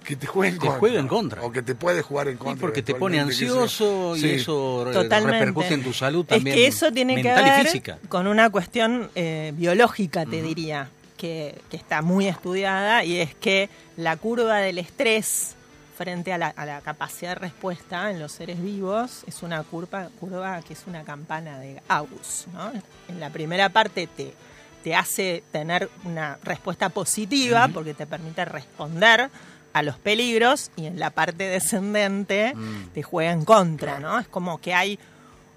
Que 0.03 0.15
te 0.15 0.27
juega 0.27 0.49
en 0.53 0.55
Te 0.55 0.59
contra. 0.65 0.79
juega 0.79 0.99
en 0.99 1.07
contra. 1.07 1.41
O 1.43 1.51
que 1.51 1.61
te 1.61 1.75
puede 1.75 2.01
jugar 2.01 2.27
en 2.27 2.37
Sí, 2.37 2.43
contra. 2.43 2.61
porque 2.61 2.81
te 2.81 2.95
pone 2.95 3.19
ansioso 3.19 4.15
y 4.15 4.19
Sí. 4.21 4.29
eso 4.31 4.89
eh, 4.89 4.93
Totalmente. 4.93 5.39
repercute 5.39 5.73
en 5.73 5.83
tu 5.83 5.93
salud 5.93 6.25
también. 6.25 6.47
Es 6.57 6.61
que 6.61 6.67
eso 6.67 6.91
tiene 6.91 7.15
que 7.21 7.23
ver 7.33 7.63
física. 7.65 7.97
con 8.09 8.27
una 8.27 8.49
cuestión 8.49 9.09
eh, 9.15 9.53
biológica, 9.55 10.25
te 10.25 10.41
diría, 10.41 10.89
que, 11.17 11.55
que 11.69 11.77
está 11.77 12.01
muy 12.01 12.27
estudiada 12.27 13.03
y 13.05 13.19
es 13.19 13.33
que 13.35 13.69
la 13.95 14.17
curva 14.17 14.57
del 14.57 14.77
estrés 14.77 15.55
frente 15.97 16.33
a 16.33 16.37
la, 16.37 16.47
a 16.47 16.65
la 16.65 16.81
capacidad 16.81 17.29
de 17.29 17.35
respuesta 17.35 18.09
en 18.11 18.19
los 18.19 18.31
seres 18.33 18.61
vivos 18.61 19.23
es 19.27 19.41
una 19.43 19.63
curva, 19.63 20.09
curva 20.19 20.61
que 20.63 20.73
es 20.73 20.83
una 20.87 21.03
campana 21.03 21.59
de 21.59 21.79
Gauss. 21.87 22.47
¿no? 22.51 22.71
En 23.07 23.19
la 23.21 23.29
primera 23.29 23.69
parte 23.69 24.07
te, 24.07 24.33
te 24.83 24.95
hace 24.95 25.43
tener 25.51 25.89
una 26.03 26.39
respuesta 26.43 26.89
positiva 26.89 27.69
porque 27.69 27.93
te 27.93 28.05
permite 28.05 28.43
responder 28.43 29.29
a 29.73 29.81
los 29.83 29.97
peligros 29.97 30.71
y 30.75 30.85
en 30.85 30.99
la 30.99 31.09
parte 31.09 31.45
descendente 31.45 32.53
te 32.93 33.03
juega 33.03 33.31
en 33.31 33.43
contra, 33.45 33.99
¿no? 33.99 34.19
Es 34.19 34.27
como 34.27 34.59
que 34.61 34.73
hay 34.73 34.99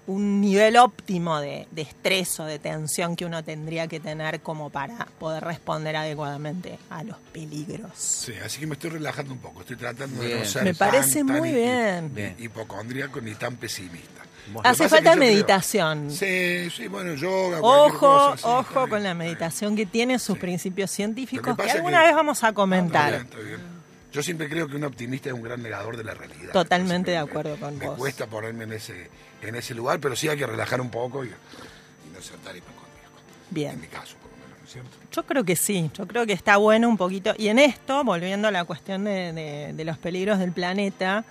un 0.07 0.39
nivel 0.39 0.77
óptimo 0.77 1.39
de, 1.41 1.67
de 1.71 1.81
estrés 1.81 2.39
o 2.39 2.45
de 2.45 2.59
tensión 2.59 3.17
que 3.17 3.25
uno 3.25 3.43
tendría 3.43 3.87
que 3.87 3.99
tener 3.99 4.39
como 4.39 4.69
para 4.69 5.05
poder 5.19 5.43
responder 5.43 5.97
adecuadamente 5.97 6.79
a 6.89 7.03
los 7.03 7.17
peligros. 7.33 7.91
Sí, 7.95 8.31
así 8.43 8.61
que 8.61 8.67
me 8.67 8.73
estoy 8.75 8.91
relajando 8.91 9.33
un 9.33 9.39
poco. 9.39 9.61
Estoy 9.61 9.75
tratando 9.75 10.21
de 10.21 10.27
Bien. 10.27 10.39
no 10.39 10.45
ser 10.45 10.63
Me 10.63 10.73
tan, 10.73 10.89
parece 10.91 11.25
tan 11.25 11.37
muy 11.37 11.49
hi- 11.49 11.53
bien. 11.55 12.15
Bien. 12.15 12.35
hipocondríaco 12.39 13.19
ni 13.19 13.35
tan 13.35 13.57
pesimista. 13.57 14.23
Bueno, 14.53 14.69
Hace 14.69 14.87
falta 14.87 15.11
creo- 15.11 15.25
meditación. 15.25 16.09
Sí, 16.09 16.69
sí, 16.73 16.87
bueno, 16.87 17.13
yoga, 17.15 17.59
Ojo, 17.59 17.99
cosa, 17.99 18.29
sí, 18.31 18.35
está 18.37 18.47
ojo 18.59 18.73
bien, 18.79 18.89
con 18.89 19.03
la 19.03 19.09
está 19.09 19.13
meditación 19.13 19.75
que 19.75 19.85
tiene 19.85 20.19
sus 20.19 20.35
Sí. 20.35 20.39
principios 20.41 20.89
científicos 20.89 21.57
que, 21.57 21.69
alguna 21.69 21.99
que- 21.99 22.05
vez 22.07 22.15
vamos 22.15 22.41
a 22.45 22.47
Está 22.47 22.55
comentar. 22.55 23.09
bien, 23.11 23.21
está 23.23 23.37
bien. 23.39 23.76
Yo 24.11 24.23
siempre 24.23 24.49
creo 24.49 24.67
que 24.67 24.75
un 24.75 24.83
optimista 24.85 25.29
es 25.29 25.35
un 25.35 25.41
gran 25.43 25.61
negador 25.61 25.97
de 25.97 26.03
la 26.03 26.13
realidad. 26.13 26.53
Totalmente 26.53 27.13
Entonces, 27.13 27.35
de 27.35 27.39
acuerdo 27.41 27.57
con 27.59 27.77
me 27.77 27.87
vos. 27.87 27.97
cuesta 27.97 28.25
ponerme 28.27 28.63
en 28.63 28.73
ese, 28.73 29.09
en 29.41 29.55
ese 29.55 29.73
lugar, 29.75 29.99
pero 29.99 30.15
sí 30.15 30.27
hay 30.29 30.37
que 30.37 30.47
relajar 30.47 30.79
un 30.81 30.89
poco 30.89 31.23
y, 31.25 31.27
y 31.27 32.13
no 32.13 32.21
ser 32.21 32.37
tan 32.37 32.55
hipocondríaco. 32.55 33.13
Bien. 33.49 33.71
En 33.73 33.81
mi 33.81 33.87
caso, 33.87 34.15
por 34.21 34.31
lo 34.31 34.37
menos, 34.37 34.57
¿no 34.59 34.65
es 34.65 34.71
cierto? 34.71 34.89
Yo 35.11 35.23
creo 35.23 35.43
que 35.43 35.55
sí, 35.55 35.91
yo 35.93 36.07
creo 36.07 36.25
que 36.25 36.33
está 36.33 36.57
bueno 36.57 36.87
un 36.87 36.97
poquito. 36.97 37.33
Y 37.37 37.49
en 37.49 37.59
esto, 37.59 38.03
volviendo 38.03 38.47
a 38.47 38.51
la 38.51 38.63
cuestión 38.63 39.03
de, 39.03 39.33
de- 39.33 39.73
de 39.73 39.85
los 39.85 39.97
peligros 39.97 40.39
del 40.39 40.51
planeta, 40.53 41.25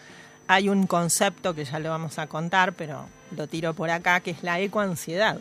hay 0.47 0.69
un 0.69 0.87
concepto 0.87 1.55
que 1.55 1.65
ya 1.65 1.79
lo 1.79 1.91
vamos 1.91 2.19
a 2.19 2.27
contar, 2.27 2.75
pero 2.75 3.07
lo 3.37 3.47
tiro 3.49 3.75
por 3.75 3.91
acá, 3.91 4.21
que 4.21 4.31
es 4.33 4.43
la 4.43 4.61
ecoansiedad. 4.61 5.39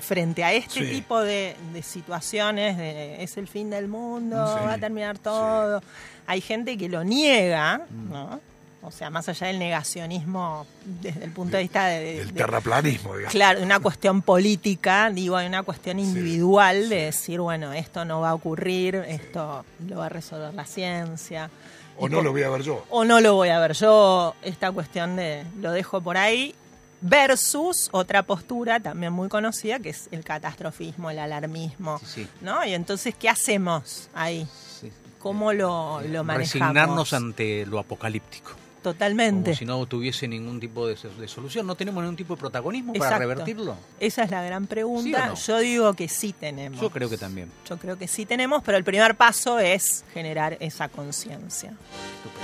Frente 0.00 0.44
a 0.44 0.52
este 0.52 0.80
Sí. 0.86 0.90
tipo 0.92 1.20
de, 1.20 1.56
de 1.72 1.82
situaciones, 1.82 2.76
de 2.76 3.22
es 3.22 3.36
el 3.36 3.48
fin 3.48 3.70
del 3.70 3.88
mundo, 3.88 4.36
Sí, 4.58 4.64
va 4.66 4.74
a 4.74 4.78
terminar 4.78 5.18
todo, 5.18 5.82
hay 6.26 6.40
gente 6.40 6.76
que 6.76 6.88
lo 6.88 7.02
niega, 7.04 7.80
¿no? 7.90 8.40
O 8.82 8.90
sea, 8.92 9.10
más 9.10 9.28
allá 9.28 9.48
del 9.48 9.58
negacionismo 9.58 10.64
desde 10.84 11.24
el 11.24 11.32
punto 11.32 11.56
de 11.56 11.62
vista 11.64 11.86
de, 11.86 12.00
de- 12.00 12.20
El 12.20 12.28
de- 12.28 12.32
terraplanismo, 12.34 13.14
digamos. 13.16 13.32
Claro, 13.32 13.62
una 13.62 13.80
cuestión 13.80 14.22
política, 14.22 15.10
digo, 15.10 15.36
hay 15.36 15.48
una 15.48 15.62
cuestión 15.64 15.98
individual 15.98 16.88
de 16.88 17.06
decir, 17.06 17.40
bueno, 17.40 17.72
esto 17.72 18.04
no 18.04 18.20
va 18.20 18.30
a 18.30 18.34
ocurrir, 18.34 18.94
esto 19.08 19.64
lo 19.88 19.96
va 19.96 20.06
a 20.06 20.08
resolver 20.08 20.54
la 20.54 20.64
ciencia. 20.66 21.50
O 21.98 22.08
no 22.08 22.16
por- 22.18 22.24
lo 22.24 22.32
voy 22.32 22.42
a 22.42 22.50
ver 22.50 22.62
yo. 22.62 22.84
O 22.90 23.04
no 23.04 23.20
lo 23.20 23.34
voy 23.34 23.48
a 23.48 23.58
ver 23.58 23.72
yo, 23.72 24.34
esta 24.42 24.70
cuestión 24.70 25.16
de 25.16 25.44
lo 25.60 25.72
dejo 25.72 26.00
por 26.00 26.16
ahí, 26.16 26.54
versus 27.00 27.88
otra 27.92 28.22
postura 28.22 28.80
también 28.80 29.12
muy 29.12 29.28
conocida, 29.28 29.78
que 29.78 29.90
es 29.90 30.08
el 30.10 30.24
catastrofismo, 30.24 31.10
el 31.10 31.18
alarmismo, 31.18 31.98
Sí, 31.98 32.24
sí. 32.24 32.28
¿no? 32.40 32.64
Y 32.64 32.74
entonces, 32.74 33.14
¿qué 33.14 33.28
hacemos 33.28 34.08
ahí? 34.14 34.46
Sí. 34.80 34.90
¿Cómo 35.18 35.52
lo, 35.52 36.00
lo 36.02 36.24
manejamos? 36.24 36.38
Resignarnos 36.38 37.12
ante 37.12 37.66
lo 37.66 37.78
apocalíptico. 37.78 38.52
Totalmente. 38.86 39.50
Como 39.50 39.56
si 39.56 39.64
no 39.64 39.84
tuviese 39.86 40.28
ningún 40.28 40.60
tipo 40.60 40.86
de, 40.86 40.96
de 41.18 41.26
solución. 41.26 41.66
¿No 41.66 41.74
tenemos 41.74 42.04
ningún 42.04 42.14
tipo 42.14 42.36
de 42.36 42.40
protagonismo 42.40 42.92
para 42.92 43.18
revertirlo? 43.18 43.76
Esa 43.98 44.22
es 44.22 44.30
la 44.30 44.44
gran 44.44 44.68
pregunta. 44.68 45.02
¿Sí 45.02 45.12
o 45.12 45.26
no? 45.26 45.34
Yo 45.34 45.58
digo 45.58 45.94
que 45.94 46.08
sí 46.08 46.32
tenemos. 46.32 46.80
Yo 46.80 46.88
creo 46.90 47.10
que 47.10 47.18
también. 47.18 47.50
Yo 47.68 47.78
creo 47.78 47.98
que 47.98 48.06
sí 48.06 48.26
tenemos, 48.26 48.62
pero 48.62 48.78
el 48.78 48.84
primer 48.84 49.16
paso 49.16 49.58
es 49.58 50.04
generar 50.14 50.56
esa 50.60 50.88
conciencia. 50.88 51.72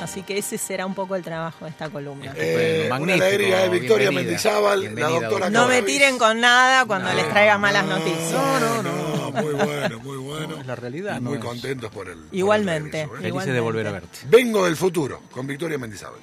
Así 0.03 0.23
que 0.23 0.37
ese 0.37 0.59
será 0.59 0.85
un 0.85 0.95
poco 0.97 1.15
el 1.15 1.23
trabajo 1.23 1.65
de 1.65 1.71
esta 1.71 1.89
columna. 1.91 2.33
Eh, 2.37 2.91
una 3.01 3.15
alegría 3.15 3.59
de 3.61 3.69
Victoria 3.69 4.11
bienvenida. 4.11 4.33
Mendizábal, 4.33 4.95
la 4.97 5.09
doctora 5.11 5.49
No 5.51 5.69
me 5.69 5.83
tiren 5.83 6.19
con 6.19 6.41
nada 6.41 6.87
cuando 6.87 7.09
No, 7.09 7.15
les 7.15 7.29
traiga 7.31 7.57
malas 7.57 7.85
No, 7.87 7.99
noticias. 7.99 8.33
No, 8.33 8.59
no, 8.61 8.83
no, 8.83 9.31
muy 9.43 9.55
bueno, 9.55 9.99
muy 10.01 10.17
bueno. 10.17 10.57
es 10.59 10.67
la 10.67 10.75
realidad, 10.75 11.19
Y 11.19 11.21
muy 11.21 11.39
contentos 11.39 11.91
por 11.93 12.09
el. 12.09 12.19
por 12.19 12.33
el 12.33 12.39
Igualmente. 12.39 13.03
regreso, 13.07 13.15
¿eh? 13.21 13.31
Felices 13.31 13.55
de 13.55 13.61
volver 13.61 13.87
a 13.87 13.93
verte. 13.93 14.19
Vengo 14.29 14.65
del 14.65 14.77
futuro 14.77 15.23
con 15.31 15.47
Victoria 15.47 15.79
Mendizábal. 15.79 16.11